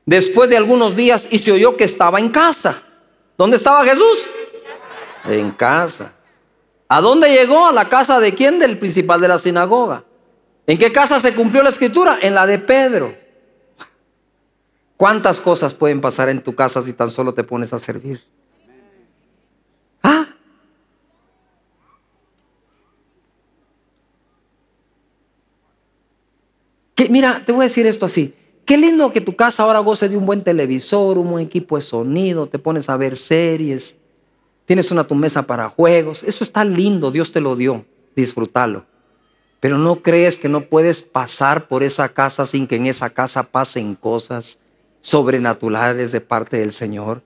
Después 0.05 0.49
de 0.49 0.57
algunos 0.57 0.95
días 0.95 1.27
y 1.31 1.39
se 1.39 1.51
oyó 1.51 1.75
que 1.75 1.83
estaba 1.83 2.19
en 2.19 2.29
casa. 2.29 2.81
¿Dónde 3.37 3.57
estaba 3.57 3.83
Jesús? 3.83 4.29
En 5.25 5.51
casa. 5.51 6.13
¿A 6.87 7.01
dónde 7.01 7.29
llegó? 7.29 7.67
A 7.67 7.73
la 7.73 7.89
casa 7.89 8.19
de 8.19 8.33
quién? 8.33 8.59
Del 8.59 8.77
principal 8.77 9.19
de 9.19 9.27
la 9.27 9.37
sinagoga. 9.37 10.03
¿En 10.65 10.77
qué 10.77 10.91
casa 10.91 11.19
se 11.19 11.33
cumplió 11.33 11.61
la 11.63 11.69
escritura? 11.69 12.19
En 12.21 12.35
la 12.35 12.45
de 12.45 12.59
Pedro. 12.59 13.26
¿Cuántas 14.97 15.39
cosas 15.39 15.75
pueden 15.75 16.01
pasar 16.01 16.27
en 16.27 16.41
tu 16.41 16.55
casa 16.55 16.81
si 16.81 16.91
tan 16.91 17.11
solo 17.11 17.35
te 17.35 17.43
pones 17.43 17.71
a 17.71 17.77
servir? 17.77 18.19
¿Ah? 20.01 20.27
Mira, 27.09 27.43
te 27.45 27.51
voy 27.51 27.61
a 27.61 27.67
decir 27.67 27.85
esto 27.85 28.07
así. 28.07 28.33
Qué 28.65 28.75
lindo 28.75 29.13
que 29.13 29.21
tu 29.21 29.35
casa 29.35 29.63
ahora 29.63 29.79
goce 29.79 30.09
de 30.09 30.17
un 30.17 30.25
buen 30.25 30.43
televisor, 30.43 31.19
un 31.19 31.29
buen 31.29 31.45
equipo 31.45 31.75
de 31.75 31.83
sonido, 31.83 32.47
te 32.47 32.57
pones 32.57 32.89
a 32.89 32.97
ver 32.97 33.15
series, 33.15 33.95
tienes 34.65 34.91
una 34.91 35.07
tu 35.07 35.13
mesa 35.13 35.43
para 35.43 35.69
juegos. 35.69 36.23
Eso 36.23 36.43
está 36.43 36.65
lindo, 36.65 37.11
Dios 37.11 37.31
te 37.31 37.39
lo 37.39 37.55
dio, 37.55 37.85
disfrútalo. 38.15 38.85
Pero 39.59 39.77
no 39.77 40.01
crees 40.01 40.39
que 40.39 40.49
no 40.49 40.61
puedes 40.61 41.03
pasar 41.03 41.67
por 41.67 41.83
esa 41.83 42.09
casa 42.09 42.47
sin 42.47 42.65
que 42.65 42.75
en 42.75 42.87
esa 42.87 43.11
casa 43.11 43.43
pasen 43.43 43.93
cosas 43.93 44.59
sobrenaturales 44.99 46.11
de 46.11 46.21
parte 46.21 46.59
del 46.59 46.73
Señor. 46.73 47.23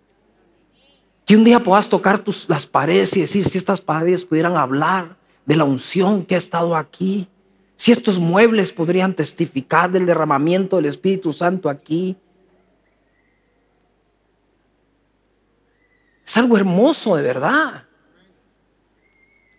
Que 1.26 1.36
un 1.36 1.44
día 1.44 1.64
puedas 1.64 1.90
tocar 1.90 2.20
tus, 2.20 2.50
las 2.50 2.66
paredes 2.66 3.16
y 3.16 3.22
decir 3.22 3.46
si 3.46 3.58
estas 3.58 3.82
paredes 3.82 4.26
pudieran 4.26 4.58
hablar 4.58 5.18
de 5.46 5.56
la 5.56 5.64
unción 5.64 6.26
que 6.26 6.36
ha 6.36 6.38
estado 6.38 6.76
aquí. 6.76 7.28
Si 7.76 7.92
estos 7.92 8.20
muebles 8.20 8.72
podrían 8.72 9.14
testificar 9.14 9.92
del 9.92 10.06
derramamiento 10.06 10.76
del 10.76 10.86
Espíritu 10.86 11.34
Santo 11.34 11.70
aquí. 11.70 12.16
Es 16.26 16.38
algo 16.38 16.58
hermoso 16.58 17.16
de 17.16 17.24
verdad. 17.24 17.86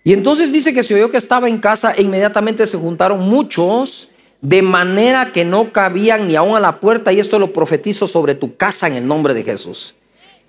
Y 0.04 0.12
entonces 0.12 0.52
dice 0.52 0.72
que 0.72 0.82
se 0.82 0.94
oyó 0.94 1.10
que 1.10 1.16
estaba 1.16 1.48
en 1.48 1.58
casa 1.58 1.92
e 1.92 2.02
inmediatamente 2.02 2.66
se 2.66 2.78
juntaron 2.78 3.20
muchos, 3.20 4.11
de 4.42 4.60
manera 4.60 5.30
que 5.32 5.44
no 5.44 5.72
cabían 5.72 6.26
ni 6.26 6.34
aún 6.34 6.56
a 6.56 6.60
la 6.60 6.80
puerta, 6.80 7.12
y 7.12 7.20
esto 7.20 7.38
lo 7.38 7.52
profetizo 7.52 8.08
sobre 8.08 8.34
tu 8.34 8.56
casa 8.56 8.88
en 8.88 8.94
el 8.94 9.06
nombre 9.06 9.34
de 9.34 9.44
Jesús. 9.44 9.94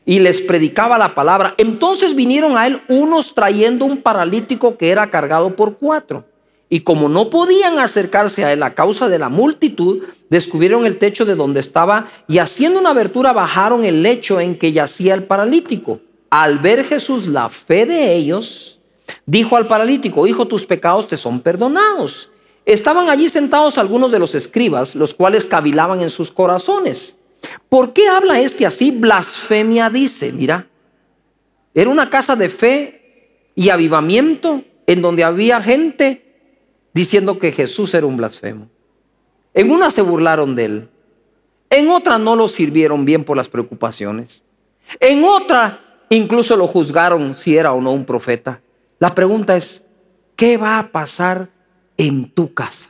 Y 0.04 0.20
les 0.20 0.42
predicaba 0.42 0.98
la 0.98 1.14
palabra. 1.14 1.54
Entonces 1.58 2.16
vinieron 2.16 2.58
a 2.58 2.68
él 2.68 2.82
unos 2.90 3.36
trayendo 3.36 3.86
un 3.86 4.02
paralítico 4.02 4.78
que 4.78 4.90
era 4.90 5.10
cargado 5.10 5.56
por 5.56 5.78
cuatro. 5.78 6.26
Y 6.70 6.80
como 6.80 7.08
no 7.08 7.30
podían 7.30 7.78
acercarse 7.78 8.44
a 8.44 8.52
él 8.52 8.64
a 8.64 8.74
causa 8.74 9.08
de 9.08 9.20
la 9.20 9.30
multitud, 9.30 10.02
descubrieron 10.30 10.88
el 10.88 10.98
techo 10.98 11.24
de 11.24 11.36
donde 11.36 11.60
estaba 11.60 12.08
y 12.28 12.40
haciendo 12.40 12.80
una 12.80 12.90
abertura 12.90 13.32
bajaron 13.32 13.86
el 13.86 14.02
lecho 14.02 14.42
en 14.42 14.58
que 14.58 14.72
yacía 14.72 15.14
el 15.14 15.24
paralítico. 15.24 16.00
Al 16.32 16.58
ver 16.58 16.84
Jesús 16.84 17.28
la 17.28 17.48
fe 17.48 17.86
de 17.86 18.16
ellos, 18.16 18.80
dijo 19.28 19.56
al 19.56 19.68
paralítico, 19.68 20.26
hijo, 20.26 20.48
tus 20.48 20.66
pecados 20.66 21.08
te 21.08 21.16
son 21.16 21.42
perdonados. 21.42 22.33
Estaban 22.66 23.10
allí 23.10 23.28
sentados 23.28 23.78
algunos 23.78 24.12
de 24.12 24.20
los 24.20 24.36
escribas, 24.36 24.96
los 24.96 25.14
cuales 25.14 25.46
cavilaban 25.46 26.02
en 26.02 26.10
sus 26.10 26.32
corazones. 26.32 27.18
¿Por 27.68 27.94
qué 27.94 28.08
habla 28.08 28.40
este 28.40 28.66
así? 28.66 28.92
Blasfemia 28.92 29.90
dice, 29.90 30.32
mira, 30.32 30.68
era 31.74 31.90
una 31.90 32.10
casa 32.10 32.36
de 32.36 32.50
fe 32.50 33.50
y 33.56 33.70
avivamiento 33.70 34.64
en 34.88 35.02
donde 35.02 35.24
había 35.24 35.62
gente 35.62 36.24
diciendo 36.94 37.40
que 37.40 37.52
Jesús 37.52 37.94
era 37.94 38.06
un 38.06 38.18
blasfemo. 38.18 38.70
En 39.54 39.72
una 39.72 39.90
se 39.92 40.02
burlaron 40.02 40.56
de 40.56 40.66
él. 40.66 40.90
En 41.70 41.90
otra 41.90 42.18
no 42.18 42.36
lo 42.36 42.48
sirvieron 42.48 43.04
bien 43.04 43.24
por 43.24 43.36
las 43.36 43.50
preocupaciones. 43.50 44.44
En 45.00 45.24
otra 45.24 46.00
incluso 46.10 46.56
lo 46.56 46.68
juzgaron 46.68 47.36
si 47.36 47.58
era 47.58 47.74
o 47.74 47.82
no 47.82 47.92
un 47.92 48.06
profeta. 48.06 48.62
La 49.00 49.14
pregunta 49.14 49.56
es, 49.56 49.84
¿qué 50.36 50.58
va 50.58 50.78
a 50.78 50.92
pasar 50.92 51.50
en 51.98 52.30
tu 52.30 52.54
casa? 52.54 52.90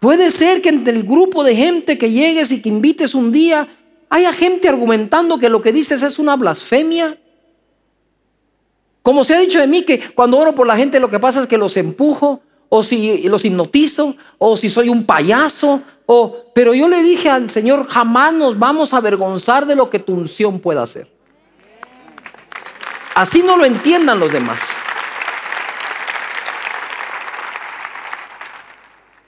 Puede 0.00 0.30
ser 0.30 0.62
que 0.62 0.70
entre 0.70 0.94
el 0.94 1.02
grupo 1.02 1.44
de 1.44 1.54
gente 1.54 1.98
que 1.98 2.10
llegues 2.10 2.52
y 2.52 2.62
que 2.62 2.70
invites 2.70 3.14
un 3.14 3.32
día 3.32 3.68
haya 4.08 4.32
gente 4.32 4.68
argumentando 4.68 5.38
que 5.38 5.48
lo 5.48 5.60
que 5.60 5.72
dices 5.72 6.02
es 6.02 6.18
una 6.18 6.36
blasfemia 6.36 7.18
como 9.02 9.24
se 9.24 9.34
ha 9.34 9.38
dicho 9.38 9.60
de 9.60 9.66
mí 9.66 9.82
que 9.82 10.12
cuando 10.14 10.38
oro 10.38 10.54
por 10.54 10.66
la 10.66 10.76
gente 10.76 11.00
lo 11.00 11.10
que 11.10 11.18
pasa 11.18 11.40
es 11.40 11.46
que 11.46 11.58
los 11.58 11.76
empujo 11.76 12.42
o 12.68 12.82
si 12.82 13.22
los 13.24 13.44
hipnotizo 13.44 14.16
o 14.38 14.56
si 14.56 14.68
soy 14.68 14.88
un 14.88 15.04
payaso 15.04 15.82
o 16.06 16.44
pero 16.54 16.74
yo 16.74 16.88
le 16.88 17.02
dije 17.02 17.30
al 17.30 17.50
Señor, 17.50 17.86
jamás 17.88 18.32
nos 18.32 18.58
vamos 18.58 18.92
a 18.92 18.98
avergonzar 18.98 19.66
de 19.66 19.76
lo 19.76 19.90
que 19.90 19.98
tu 19.98 20.12
unción 20.12 20.58
pueda 20.60 20.82
hacer. 20.82 21.10
Así 23.14 23.42
no 23.42 23.56
lo 23.56 23.64
entiendan 23.64 24.18
los 24.18 24.32
demás. 24.32 24.76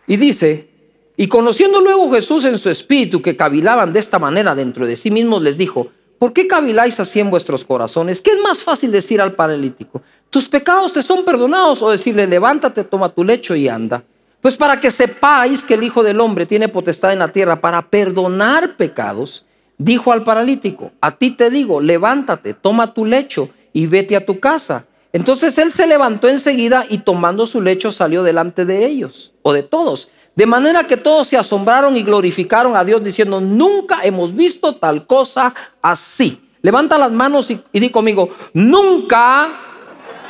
Y 0.07 0.17
dice, 0.17 0.71
y 1.17 1.29
conociendo 1.29 1.81
luego 1.81 2.11
Jesús 2.13 2.45
en 2.45 2.59
su 2.59 2.71
espíritu 2.71 3.23
que 3.23 3.37
cavilaban 3.37 3.93
de 3.93 3.99
esta 3.99 4.19
manera 4.19 4.55
dentro 4.55 4.87
de 4.87 4.97
sí 4.97 5.11
mismos, 5.11 5.43
les 5.43 5.57
dijo, 5.57 5.89
¿Por 6.23 6.33
qué 6.33 6.47
caviláis 6.47 7.01
así 7.01 7.19
en 7.19 7.31
vuestros 7.31 7.65
corazones? 7.65 8.21
¿Qué 8.21 8.31
es 8.31 8.39
más 8.39 8.63
fácil 8.63 8.93
decir 8.93 9.21
al 9.21 9.33
paralítico? 9.33 10.03
¿Tus 10.31 10.49
pecados 10.49 10.93
te 10.93 11.03
son 11.03 11.25
perdonados? 11.25 11.83
O 11.83 11.91
decirle, 11.91 12.29
levántate, 12.29 12.85
toma 12.85 13.09
tu 13.09 13.25
lecho 13.25 13.57
y 13.57 13.67
anda. 13.67 14.05
Pues 14.41 14.57
para 14.57 14.79
que 14.79 14.93
sepáis 14.93 15.65
que 15.65 15.75
el 15.75 15.83
Hijo 15.83 16.05
del 16.05 16.21
Hombre 16.21 16.47
tiene 16.47 16.69
potestad 16.69 17.13
en 17.13 17.19
la 17.19 17.33
tierra 17.33 17.61
para 17.61 17.91
perdonar 17.91 18.77
pecados, 18.77 19.47
dijo 19.79 20.13
al 20.13 20.23
paralítico, 20.23 20.93
a 21.01 21.11
ti 21.11 21.33
te 21.33 21.51
digo, 21.51 21.81
levántate, 21.81 22.55
toma 22.55 22.95
tu 22.95 23.05
lecho 23.05 23.51
y 23.73 23.87
vete 23.87 24.15
a 24.15 24.25
tu 24.25 24.39
casa. 24.39 24.87
Entonces 25.13 25.59
él 25.59 25.71
se 25.71 25.87
levantó 25.87 26.29
enseguida 26.29 26.87
y 26.89 26.99
tomando 26.99 27.47
su 27.47 27.61
lecho 27.61 27.93
salió 27.93 28.23
delante 28.23 28.65
de 28.65 28.87
ellos 28.87 29.35
o 29.43 29.53
de 29.53 29.63
todos. 29.63 30.11
De 30.35 30.47
manera 30.47 30.87
que 30.87 30.97
todos 30.97 31.29
se 31.29 31.37
asombraron 31.37 31.97
y 31.97 32.03
glorificaron 32.03 32.75
a 32.75 32.85
Dios 32.85 33.03
diciendo, 33.05 33.41
nunca 33.41 34.01
hemos 34.03 34.35
visto 34.35 34.77
tal 34.77 35.07
cosa 35.07 35.55
así. 35.83 36.41
Levanta 36.63 36.97
las 36.97 37.13
manos 37.13 37.51
y, 37.51 37.61
di 37.73 37.91
conmigo, 37.91 38.31
nunca 38.55 39.61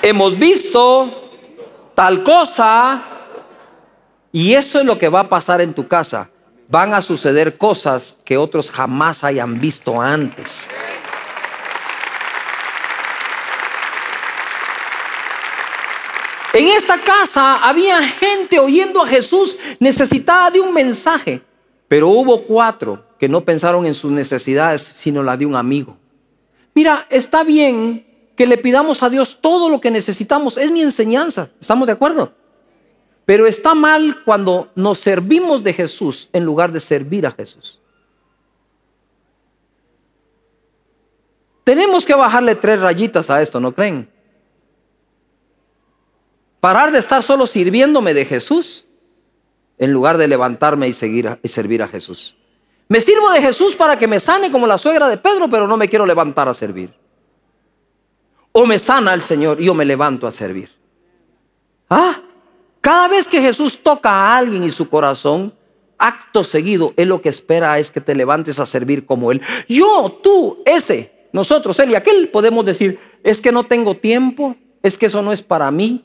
hemos 0.02 0.36
visto 0.36 1.30
tal 1.94 2.24
cosa. 2.24 3.04
Y 4.32 4.54
eso 4.54 4.80
es 4.80 4.86
lo 4.86 4.98
que 4.98 5.08
va 5.08 5.20
a 5.20 5.28
pasar 5.28 5.60
en 5.60 5.74
tu 5.74 5.86
casa. 5.86 6.30
Van 6.68 6.94
a 6.94 7.02
suceder 7.02 7.56
cosas 7.58 8.18
que 8.24 8.38
otros 8.38 8.70
jamás 8.70 9.22
hayan 9.22 9.60
visto 9.60 10.00
antes. 10.00 10.68
En 16.52 16.68
esta 16.68 17.00
casa 17.00 17.66
había 17.66 18.02
gente 18.02 18.58
oyendo 18.58 19.02
a 19.02 19.06
Jesús 19.06 19.58
necesitada 19.80 20.50
de 20.50 20.60
un 20.60 20.72
mensaje, 20.72 21.40
pero 21.88 22.08
hubo 22.08 22.44
cuatro 22.44 23.04
que 23.18 23.28
no 23.28 23.44
pensaron 23.44 23.86
en 23.86 23.94
sus 23.94 24.12
necesidades, 24.12 24.82
sino 24.82 25.22
la 25.22 25.36
de 25.36 25.46
un 25.46 25.56
amigo. 25.56 25.96
Mira, 26.74 27.06
está 27.08 27.42
bien 27.42 28.06
que 28.36 28.46
le 28.46 28.58
pidamos 28.58 29.02
a 29.02 29.08
Dios 29.08 29.38
todo 29.40 29.70
lo 29.70 29.80
que 29.80 29.90
necesitamos, 29.90 30.58
es 30.58 30.70
mi 30.70 30.82
enseñanza, 30.82 31.50
¿estamos 31.60 31.86
de 31.86 31.92
acuerdo? 31.92 32.32
Pero 33.24 33.46
está 33.46 33.74
mal 33.74 34.22
cuando 34.24 34.70
nos 34.74 34.98
servimos 34.98 35.62
de 35.62 35.72
Jesús 35.72 36.28
en 36.32 36.44
lugar 36.44 36.72
de 36.72 36.80
servir 36.80 37.26
a 37.26 37.30
Jesús. 37.30 37.80
Tenemos 41.64 42.04
que 42.04 42.14
bajarle 42.14 42.56
tres 42.56 42.80
rayitas 42.80 43.30
a 43.30 43.40
esto, 43.40 43.60
¿no 43.60 43.72
creen? 43.72 44.10
Parar 46.62 46.92
de 46.92 47.00
estar 47.00 47.24
solo 47.24 47.48
sirviéndome 47.48 48.14
de 48.14 48.24
Jesús 48.24 48.84
en 49.78 49.92
lugar 49.92 50.16
de 50.16 50.28
levantarme 50.28 50.86
y, 50.86 50.92
seguir 50.92 51.40
y 51.42 51.48
servir 51.48 51.82
a 51.82 51.88
Jesús. 51.88 52.36
Me 52.86 53.00
sirvo 53.00 53.32
de 53.32 53.42
Jesús 53.42 53.74
para 53.74 53.98
que 53.98 54.06
me 54.06 54.20
sane 54.20 54.48
como 54.52 54.68
la 54.68 54.78
suegra 54.78 55.08
de 55.08 55.16
Pedro, 55.16 55.48
pero 55.48 55.66
no 55.66 55.76
me 55.76 55.88
quiero 55.88 56.06
levantar 56.06 56.48
a 56.48 56.54
servir. 56.54 56.94
O 58.52 58.64
me 58.64 58.78
sana 58.78 59.12
el 59.12 59.22
Señor 59.22 59.60
y 59.60 59.64
yo 59.64 59.74
me 59.74 59.84
levanto 59.84 60.28
a 60.28 60.30
servir. 60.30 60.70
Ah, 61.90 62.22
cada 62.80 63.08
vez 63.08 63.26
que 63.26 63.40
Jesús 63.40 63.82
toca 63.82 64.10
a 64.10 64.36
alguien 64.36 64.62
y 64.62 64.70
su 64.70 64.88
corazón, 64.88 65.52
acto 65.98 66.44
seguido, 66.44 66.94
Él 66.96 67.08
lo 67.08 67.20
que 67.20 67.30
espera 67.30 67.76
es 67.80 67.90
que 67.90 68.00
te 68.00 68.14
levantes 68.14 68.60
a 68.60 68.66
servir 68.66 69.04
como 69.04 69.32
Él. 69.32 69.42
Yo, 69.68 70.20
tú, 70.22 70.62
ese, 70.64 71.26
nosotros, 71.32 71.76
Él 71.80 71.90
y 71.90 71.96
aquel, 71.96 72.28
podemos 72.28 72.64
decir, 72.64 73.00
es 73.24 73.40
que 73.40 73.50
no 73.50 73.64
tengo 73.64 73.96
tiempo, 73.96 74.54
es 74.80 74.96
que 74.96 75.06
eso 75.06 75.22
no 75.22 75.32
es 75.32 75.42
para 75.42 75.68
mí, 75.72 76.04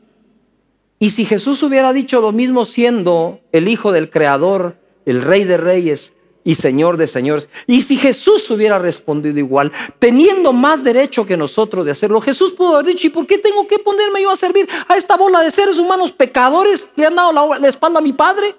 y 1.00 1.12
si 1.12 1.26
Jesús 1.26 1.62
hubiera 1.62 1.94
dicho 1.94 2.22
lo 2.22 2.32
mismo 2.32 2.66
siendo 2.66 3.40
el 3.52 3.68
Hijo 3.68 3.92
del 3.92 4.10
Creador, 4.10 4.78
el 5.06 5.22
Rey 5.22 5.44
de 5.44 5.58
Reyes 5.58 6.14
y 6.44 6.56
Señor 6.56 6.98
de 6.98 7.08
Señores, 7.08 7.50
y 7.68 7.82
si 7.82 7.98
Jesús 7.98 8.50
hubiera 8.50 8.80
respondido 8.80 9.38
igual, 9.38 9.72
teniendo 10.00 10.54
más 10.54 10.84
derecho 10.84 11.26
que 11.26 11.38
nosotros 11.38 11.86
de 11.86 11.92
hacerlo, 11.92 12.20
Jesús 12.20 12.54
pudo 12.54 12.76
haber 12.76 12.88
dicho, 12.88 13.08
¿y 13.08 13.10
por 13.12 13.28
qué 13.28 13.38
tengo 13.38 13.68
que 13.68 13.78
ponerme 13.78 14.24
yo 14.24 14.32
a 14.32 14.36
servir 14.36 14.68
a 14.88 14.98
esta 14.98 15.16
bola 15.18 15.42
de 15.42 15.52
seres 15.52 15.78
humanos 15.78 16.12
pecadores 16.12 16.90
que 16.96 17.06
han 17.06 17.16
dado 17.16 17.32
la, 17.60 17.68
espalda 17.68 18.00
a 18.00 18.02
mi 18.02 18.14
Padre? 18.14 18.56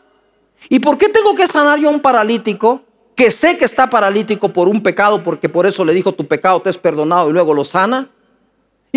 ¿Y 0.69 0.79
por 0.79 0.97
qué 0.97 1.09
tengo 1.09 1.35
que 1.35 1.47
sanar 1.47 1.81
yo 1.81 1.89
a 1.89 1.93
un 1.93 2.01
paralítico 2.01 2.83
que 3.17 3.33
sé 3.33 3.59
que 3.59 3.65
está 3.65 3.91
paralítico 3.91 4.53
por 4.53 4.69
un 4.69 4.81
pecado, 4.81 5.25
porque 5.25 5.49
por 5.49 5.67
eso 5.67 5.85
le 5.85 5.93
dijo, 5.93 6.13
tu 6.13 6.29
pecado 6.29 6.61
te 6.61 6.71
es 6.71 6.79
perdonado 6.79 7.31
y 7.31 7.33
luego 7.33 7.53
lo 7.53 7.65
sana? 7.65 8.11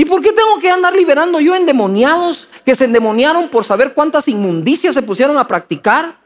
¿Y 0.01 0.05
por 0.05 0.19
qué 0.19 0.33
tengo 0.33 0.57
que 0.59 0.67
andar 0.67 0.95
liberando 0.95 1.39
yo 1.39 1.53
endemoniados 1.53 2.49
que 2.65 2.73
se 2.73 2.85
endemoniaron 2.85 3.49
por 3.49 3.63
saber 3.63 3.93
cuántas 3.93 4.27
inmundicias 4.27 4.95
se 4.95 5.03
pusieron 5.03 5.37
a 5.37 5.47
practicar? 5.47 6.17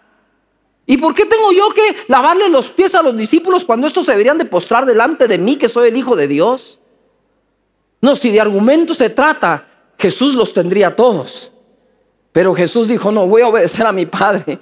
¿Y 0.85 0.95
por 0.95 1.13
qué 1.13 1.25
tengo 1.25 1.51
yo 1.51 1.67
que 1.71 1.97
lavarle 2.07 2.47
los 2.47 2.69
pies 2.69 2.95
a 2.95 3.01
los 3.01 3.17
discípulos 3.17 3.65
cuando 3.65 3.85
estos 3.85 4.05
se 4.05 4.13
deberían 4.13 4.37
de 4.37 4.45
postrar 4.45 4.85
delante 4.85 5.27
de 5.27 5.37
mí 5.37 5.57
que 5.57 5.67
soy 5.67 5.89
el 5.89 5.97
Hijo 5.97 6.15
de 6.15 6.29
Dios? 6.29 6.79
No, 7.99 8.15
si 8.15 8.31
de 8.31 8.39
argumentos 8.39 8.95
se 8.95 9.09
trata, 9.09 9.67
Jesús 9.99 10.35
los 10.35 10.53
tendría 10.53 10.95
todos. 10.95 11.51
Pero 12.31 12.55
Jesús 12.55 12.87
dijo, 12.87 13.11
no, 13.11 13.27
voy 13.27 13.41
a 13.41 13.49
obedecer 13.49 13.85
a 13.85 13.91
mi 13.91 14.05
Padre 14.05 14.57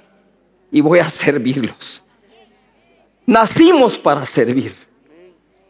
y 0.72 0.80
voy 0.80 0.98
a 0.98 1.08
servirlos. 1.08 2.02
Nacimos 3.26 3.96
para 3.96 4.26
servir. 4.26 4.74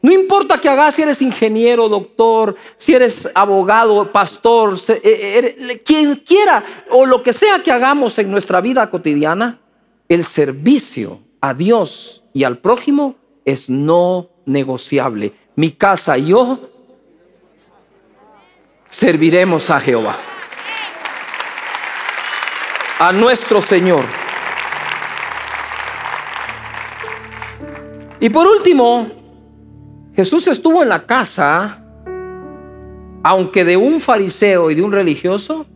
No 0.04 0.12
importa 0.12 0.60
que 0.60 0.68
hagas 0.68 0.96
si 0.96 1.00
eres 1.00 1.22
ingeniero, 1.22 1.88
doctor, 1.88 2.56
si 2.76 2.94
eres 2.94 3.26
abogado, 3.34 4.12
pastor, 4.12 4.74
eh, 4.88 5.00
eh, 5.02 5.82
quien 5.82 6.16
quiera 6.16 6.62
o 6.90 7.06
lo 7.06 7.22
que 7.22 7.32
sea 7.32 7.62
que 7.62 7.72
hagamos 7.72 8.18
en 8.18 8.30
nuestra 8.30 8.60
vida 8.60 8.90
cotidiana, 8.90 9.60
el 10.10 10.26
servicio 10.26 11.20
a 11.40 11.54
Dios 11.54 12.22
y 12.34 12.44
al 12.44 12.58
prójimo 12.58 13.16
es 13.46 13.70
no 13.70 14.28
negociable. 14.44 15.32
Mi 15.56 15.70
casa 15.70 16.18
y 16.18 16.26
yo 16.26 16.68
serviremos 18.90 19.70
a 19.70 19.80
Jehová, 19.80 20.18
a 22.98 23.10
nuestro 23.10 23.62
Señor. 23.62 24.04
Y 28.20 28.28
por 28.28 28.46
último, 28.46 29.23
Jesús 30.14 30.46
estuvo 30.46 30.82
en 30.82 30.88
la 30.88 31.06
casa, 31.06 31.82
aunque 33.24 33.64
de 33.64 33.76
un 33.76 33.98
fariseo 33.98 34.70
y 34.70 34.76
de 34.76 34.82
un 34.82 34.92
religioso, 34.92 35.66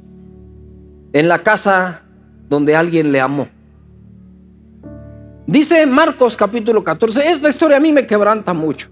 en 1.12 1.28
la 1.28 1.42
casa 1.42 2.02
donde 2.48 2.76
alguien 2.76 3.10
le 3.10 3.20
amó. 3.20 3.48
Dice 5.46 5.84
Marcos 5.86 6.36
capítulo 6.36 6.84
14, 6.84 7.28
esta 7.28 7.48
historia 7.48 7.78
a 7.78 7.80
mí 7.80 7.90
me 7.90 8.06
quebranta 8.06 8.52
mucho. 8.52 8.88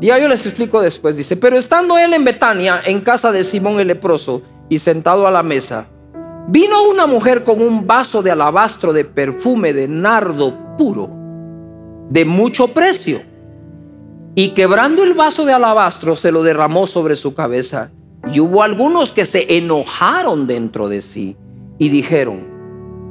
Ya 0.00 0.18
yo 0.18 0.28
les 0.28 0.44
explico 0.44 0.80
después. 0.80 1.16
Dice, 1.16 1.36
pero 1.36 1.56
estando 1.56 1.98
él 1.98 2.12
en 2.12 2.24
Betania, 2.24 2.82
en 2.84 3.00
casa 3.00 3.32
de 3.32 3.42
Simón 3.42 3.80
el 3.80 3.88
leproso, 3.88 4.42
y 4.68 4.78
sentado 4.80 5.26
a 5.26 5.30
la 5.30 5.42
mesa, 5.42 5.86
vino 6.48 6.88
una 6.88 7.06
mujer 7.06 7.42
con 7.42 7.62
un 7.62 7.86
vaso 7.86 8.22
de 8.22 8.30
alabastro 8.30 8.92
de 8.92 9.04
perfume 9.04 9.72
de 9.72 9.88
nardo 9.88 10.76
puro, 10.76 11.08
de 12.10 12.24
mucho 12.26 12.68
precio, 12.68 13.20
y 14.34 14.50
quebrando 14.50 15.02
el 15.02 15.14
vaso 15.14 15.44
de 15.44 15.52
alabastro 15.52 16.16
se 16.16 16.32
lo 16.32 16.42
derramó 16.42 16.86
sobre 16.86 17.16
su 17.16 17.34
cabeza. 17.34 17.90
Y 18.32 18.40
hubo 18.40 18.62
algunos 18.62 19.12
que 19.12 19.24
se 19.24 19.56
enojaron 19.56 20.46
dentro 20.46 20.88
de 20.88 21.00
sí 21.00 21.36
y 21.78 21.88
dijeron, 21.88 22.58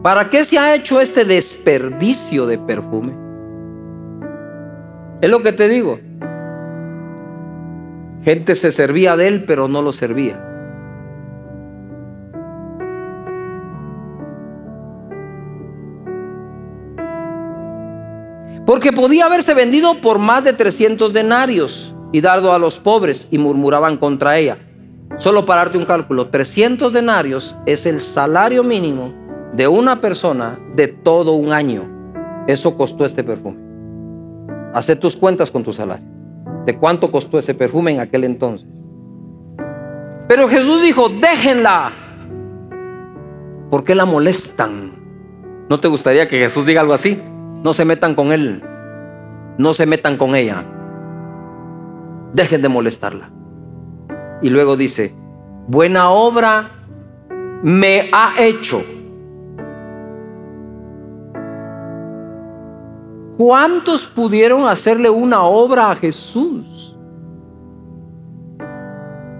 ¿Para 0.03 0.30
qué 0.30 0.43
se 0.43 0.58
ha 0.58 0.73
hecho 0.75 1.01
este 1.01 1.25
desperdicio 1.25 2.45
de 2.45 2.58
perfume? 2.58 3.13
Es 5.21 5.30
lo 5.30 5.41
que 5.41 5.51
te 5.51 5.67
digo. 5.67 5.99
Gente 8.23 8.56
se 8.56 8.71
servía 8.71 9.17
de 9.17 9.27
él, 9.27 9.43
pero 9.45 9.67
no 9.67 9.82
lo 9.82 9.91
servía. 9.91 10.46
Porque 18.67 18.91
podía 18.91 19.27
haberse 19.27 19.53
vendido 19.53 20.01
por 20.01 20.19
más 20.19 20.43
de 20.43 20.51
300 20.51 21.13
denarios 21.13 21.95
y 22.12 22.19
dado 22.19 22.51
a 22.51 22.60
los 22.60 22.80
pobres 22.80 23.30
y 23.32 23.38
murmuraban 23.38 23.95
contra 23.95 24.38
ella. 24.38 24.58
Solo 25.15 25.45
para 25.45 25.62
darte 25.62 25.77
un 25.77 25.86
cálculo, 25.86 26.27
300 26.27 26.91
denarios 26.91 27.56
es 27.65 27.86
el 27.86 28.01
salario 28.01 28.65
mínimo 28.65 29.13
de 29.53 29.69
una 29.69 30.01
persona 30.01 30.60
de 30.75 30.89
todo 30.89 31.32
un 31.32 31.53
año. 31.53 31.89
Eso 32.45 32.75
costó 32.75 33.06
este 33.06 33.23
perfume. 33.23 33.58
Haz 34.73 34.88
tus 34.99 35.15
cuentas 35.15 35.49
con 35.49 35.63
tu 35.63 35.71
salario. 35.71 36.06
¿De 36.65 36.77
cuánto 36.77 37.10
costó 37.10 37.38
ese 37.38 37.53
perfume 37.53 37.93
en 37.93 38.01
aquel 38.01 38.25
entonces? 38.25 38.67
Pero 40.27 40.49
Jesús 40.49 40.82
dijo, 40.82 41.08
déjenla. 41.08 41.93
¿Por 43.69 43.86
qué 43.86 43.95
la 43.95 44.03
molestan? 44.03 44.91
¿No 45.69 45.80
te 45.80 45.88
gustaría 45.88 46.27
que 46.27 46.38
Jesús 46.38 46.65
diga 46.65 46.82
algo 46.82 46.93
así? 46.93 47.17
No 47.63 47.74
se 47.74 47.86
metan 47.86 48.15
con 48.15 48.32
él. 48.32 48.63
No 49.58 49.74
se 49.74 49.86
metan 49.86 50.17
con 50.17 50.36
ella. 50.36 50.65
Dejen 52.34 52.62
de 52.62 52.70
molestarla. 52.70 53.32
Y 54.41 54.50
luego 54.50 54.78
dice, 54.78 55.15
buena 55.67 56.12
obra 56.12 56.72
me 57.63 58.10
ha 58.12 58.36
hecho 58.38 58.84
¿Cuántos 63.38 64.08
pudieron 64.08 64.67
hacerle 64.67 65.12
una 65.12 65.43
obra 65.43 65.91
a 65.91 65.96
Jesús? 65.96 66.98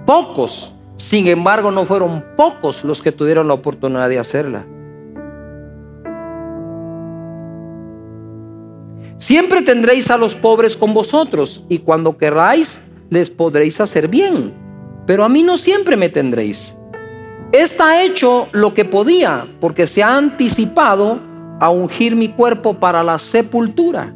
Pocos. 0.06 0.76
Sin 0.98 1.28
embargo, 1.28 1.72
no 1.72 1.84
fueron 1.84 2.24
pocos 2.36 2.84
los 2.84 3.02
que 3.02 3.12
tuvieron 3.12 3.48
la 3.48 3.56
oportunidad 3.56 4.08
de 4.08 4.20
hacerla. 4.20 4.68
Siempre 9.18 9.64
tendréis 9.64 10.12
a 10.12 10.18
los 10.18 10.36
pobres 10.36 10.78
con 10.78 10.94
vosotros 10.94 11.66
y 11.70 11.80
cuando 11.80 12.18
queráis 12.18 12.82
les 13.10 13.30
podréis 13.30 13.82
hacer 13.82 14.08
bien. 14.08 14.54
Pero 15.08 15.24
a 15.24 15.30
mí 15.30 15.42
no 15.42 15.58
siempre 15.58 15.96
me 15.96 16.10
tendréis. 16.10 16.78
Está 17.52 18.04
hecho 18.04 18.48
lo 18.52 18.74
que 18.74 18.86
podía 18.86 19.48
porque 19.60 19.88
se 19.88 20.04
ha 20.04 20.18
anticipado 20.18 21.20
a 21.60 21.70
ungir 21.70 22.16
mi 22.16 22.30
cuerpo 22.30 22.76
para 22.76 23.04
la 23.04 23.18
sepultura. 23.18 24.14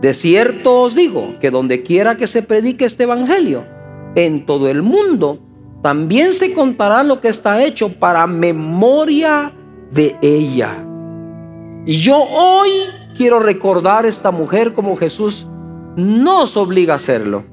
De 0.00 0.14
cierto 0.14 0.80
os 0.80 0.96
digo 0.96 1.34
que 1.40 1.50
donde 1.50 1.82
quiera 1.82 2.16
que 2.16 2.26
se 2.26 2.42
predique 2.42 2.84
este 2.84 3.04
evangelio, 3.04 3.64
en 4.16 4.44
todo 4.44 4.68
el 4.68 4.82
mundo, 4.82 5.38
también 5.82 6.32
se 6.32 6.52
contará 6.52 7.02
lo 7.02 7.20
que 7.20 7.28
está 7.28 7.62
hecho 7.62 7.92
para 7.92 8.26
memoria 8.26 9.52
de 9.92 10.16
ella. 10.22 10.84
Y 11.86 11.94
yo 11.94 12.16
hoy 12.16 12.70
quiero 13.16 13.40
recordar 13.40 14.04
a 14.04 14.08
esta 14.08 14.30
mujer 14.30 14.74
como 14.74 14.96
Jesús 14.96 15.48
nos 15.96 16.56
obliga 16.56 16.94
a 16.94 16.96
hacerlo. 16.96 17.44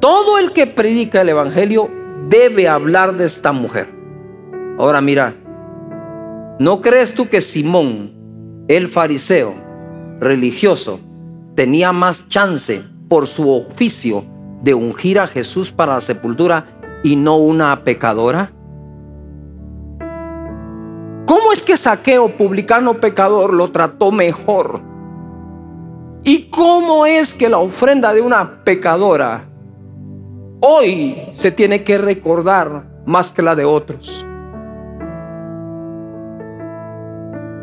Todo 0.00 0.38
el 0.38 0.52
que 0.52 0.66
predica 0.66 1.22
el 1.22 1.30
evangelio 1.30 1.90
debe 2.28 2.68
hablar 2.68 3.16
de 3.16 3.24
esta 3.24 3.52
mujer. 3.52 3.88
Ahora 4.78 5.00
mira, 5.00 5.34
¿No 6.58 6.80
crees 6.80 7.14
tú 7.14 7.28
que 7.28 7.40
Simón, 7.40 8.12
el 8.68 8.86
fariseo 8.86 9.54
religioso, 10.20 11.00
tenía 11.56 11.90
más 11.90 12.28
chance 12.28 12.84
por 13.08 13.26
su 13.26 13.50
oficio 13.50 14.24
de 14.62 14.72
ungir 14.72 15.18
a 15.18 15.26
Jesús 15.26 15.72
para 15.72 15.94
la 15.94 16.00
sepultura 16.00 16.78
y 17.02 17.16
no 17.16 17.38
una 17.38 17.82
pecadora? 17.82 18.52
¿Cómo 21.26 21.52
es 21.52 21.62
que 21.62 21.76
Saqueo, 21.76 22.36
publicano 22.36 23.00
pecador, 23.00 23.54
lo 23.54 23.70
trató 23.70 24.12
mejor? 24.12 24.82
¿Y 26.22 26.50
cómo 26.50 27.06
es 27.06 27.32
que 27.32 27.48
la 27.48 27.58
ofrenda 27.58 28.12
de 28.12 28.20
una 28.20 28.62
pecadora 28.62 29.46
hoy 30.60 31.28
se 31.32 31.50
tiene 31.50 31.82
que 31.82 31.96
recordar 31.96 32.84
más 33.06 33.32
que 33.32 33.40
la 33.40 33.54
de 33.54 33.64
otros? 33.64 34.26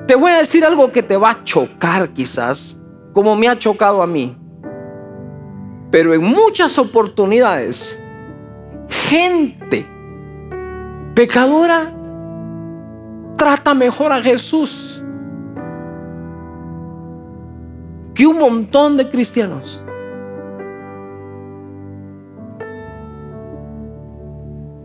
Te 0.08 0.15
voy 0.15 0.32
a 0.32 0.38
decir 0.38 0.65
algo 0.65 0.91
que 0.91 1.04
te 1.04 1.15
va 1.15 1.30
a 1.30 1.43
chocar 1.43 2.10
quizás, 2.10 2.82
como 3.13 3.36
me 3.36 3.47
ha 3.47 3.60
chocado 3.60 4.02
a 4.02 4.08
mí. 4.08 4.36
Pero 5.91 6.15
en 6.15 6.24
muchas 6.24 6.80
oportunidades, 6.80 8.02
gente 8.89 9.86
pecadora 11.13 11.93
trata 13.41 13.73
mejor 13.73 14.13
a 14.13 14.21
Jesús 14.21 15.01
que 18.13 18.27
un 18.27 18.38
montón 18.38 18.97
de 18.97 19.10
cristianos. 19.10 19.84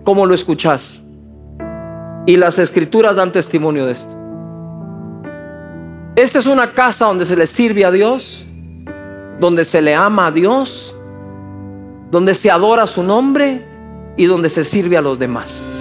¿Cómo 0.05 0.25
lo 0.25 0.35
escuchas? 0.35 1.03
Y 2.25 2.39
las 2.39 2.59
escrituras 2.59 3.17
dan 3.17 3.31
testimonio 3.31 3.85
de 3.85 3.93
esto. 3.93 4.17
Esta 6.15 6.39
es 6.39 6.47
una 6.47 6.73
casa 6.73 7.05
donde 7.05 7.27
se 7.27 7.37
le 7.37 7.47
sirve 7.47 7.85
a 7.85 7.91
Dios, 7.91 8.47
donde 9.39 9.67
se 9.67 9.83
le 9.83 9.95
ama 9.95 10.29
a 10.29 10.31
Dios, 10.31 10.97
donde 12.11 12.35
se 12.35 12.51
adora 12.51 12.87
su 12.87 13.03
nombre 13.03 13.67
y 14.17 14.25
donde 14.25 14.49
se 14.49 14.65
sirve 14.65 14.97
a 14.97 15.03
los 15.03 15.19
demás. 15.19 15.76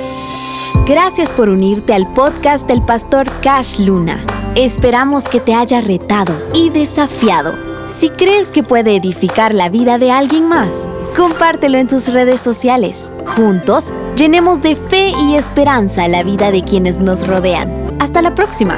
Gracias 0.85 1.31
por 1.31 1.49
unirte 1.49 1.93
al 1.93 2.11
podcast 2.13 2.67
del 2.67 2.81
pastor 2.83 3.27
Cash 3.41 3.79
Luna. 3.79 4.23
Esperamos 4.55 5.27
que 5.27 5.39
te 5.39 5.53
haya 5.53 5.81
retado 5.81 6.33
y 6.53 6.69
desafiado. 6.69 7.55
Si 7.87 8.09
crees 8.09 8.51
que 8.51 8.63
puede 8.63 8.95
edificar 8.95 9.53
la 9.53 9.69
vida 9.69 9.97
de 9.97 10.11
alguien 10.11 10.47
más, 10.47 10.87
Compártelo 11.15 11.77
en 11.77 11.87
tus 11.87 12.11
redes 12.11 12.41
sociales. 12.41 13.09
Juntos, 13.37 13.93
llenemos 14.17 14.61
de 14.61 14.75
fe 14.75 15.11
y 15.11 15.35
esperanza 15.35 16.09
la 16.09 16.23
vida 16.23 16.51
de 16.51 16.61
quienes 16.63 16.99
nos 16.99 17.25
rodean. 17.25 17.95
Hasta 18.01 18.21
la 18.21 18.35
próxima. 18.35 18.77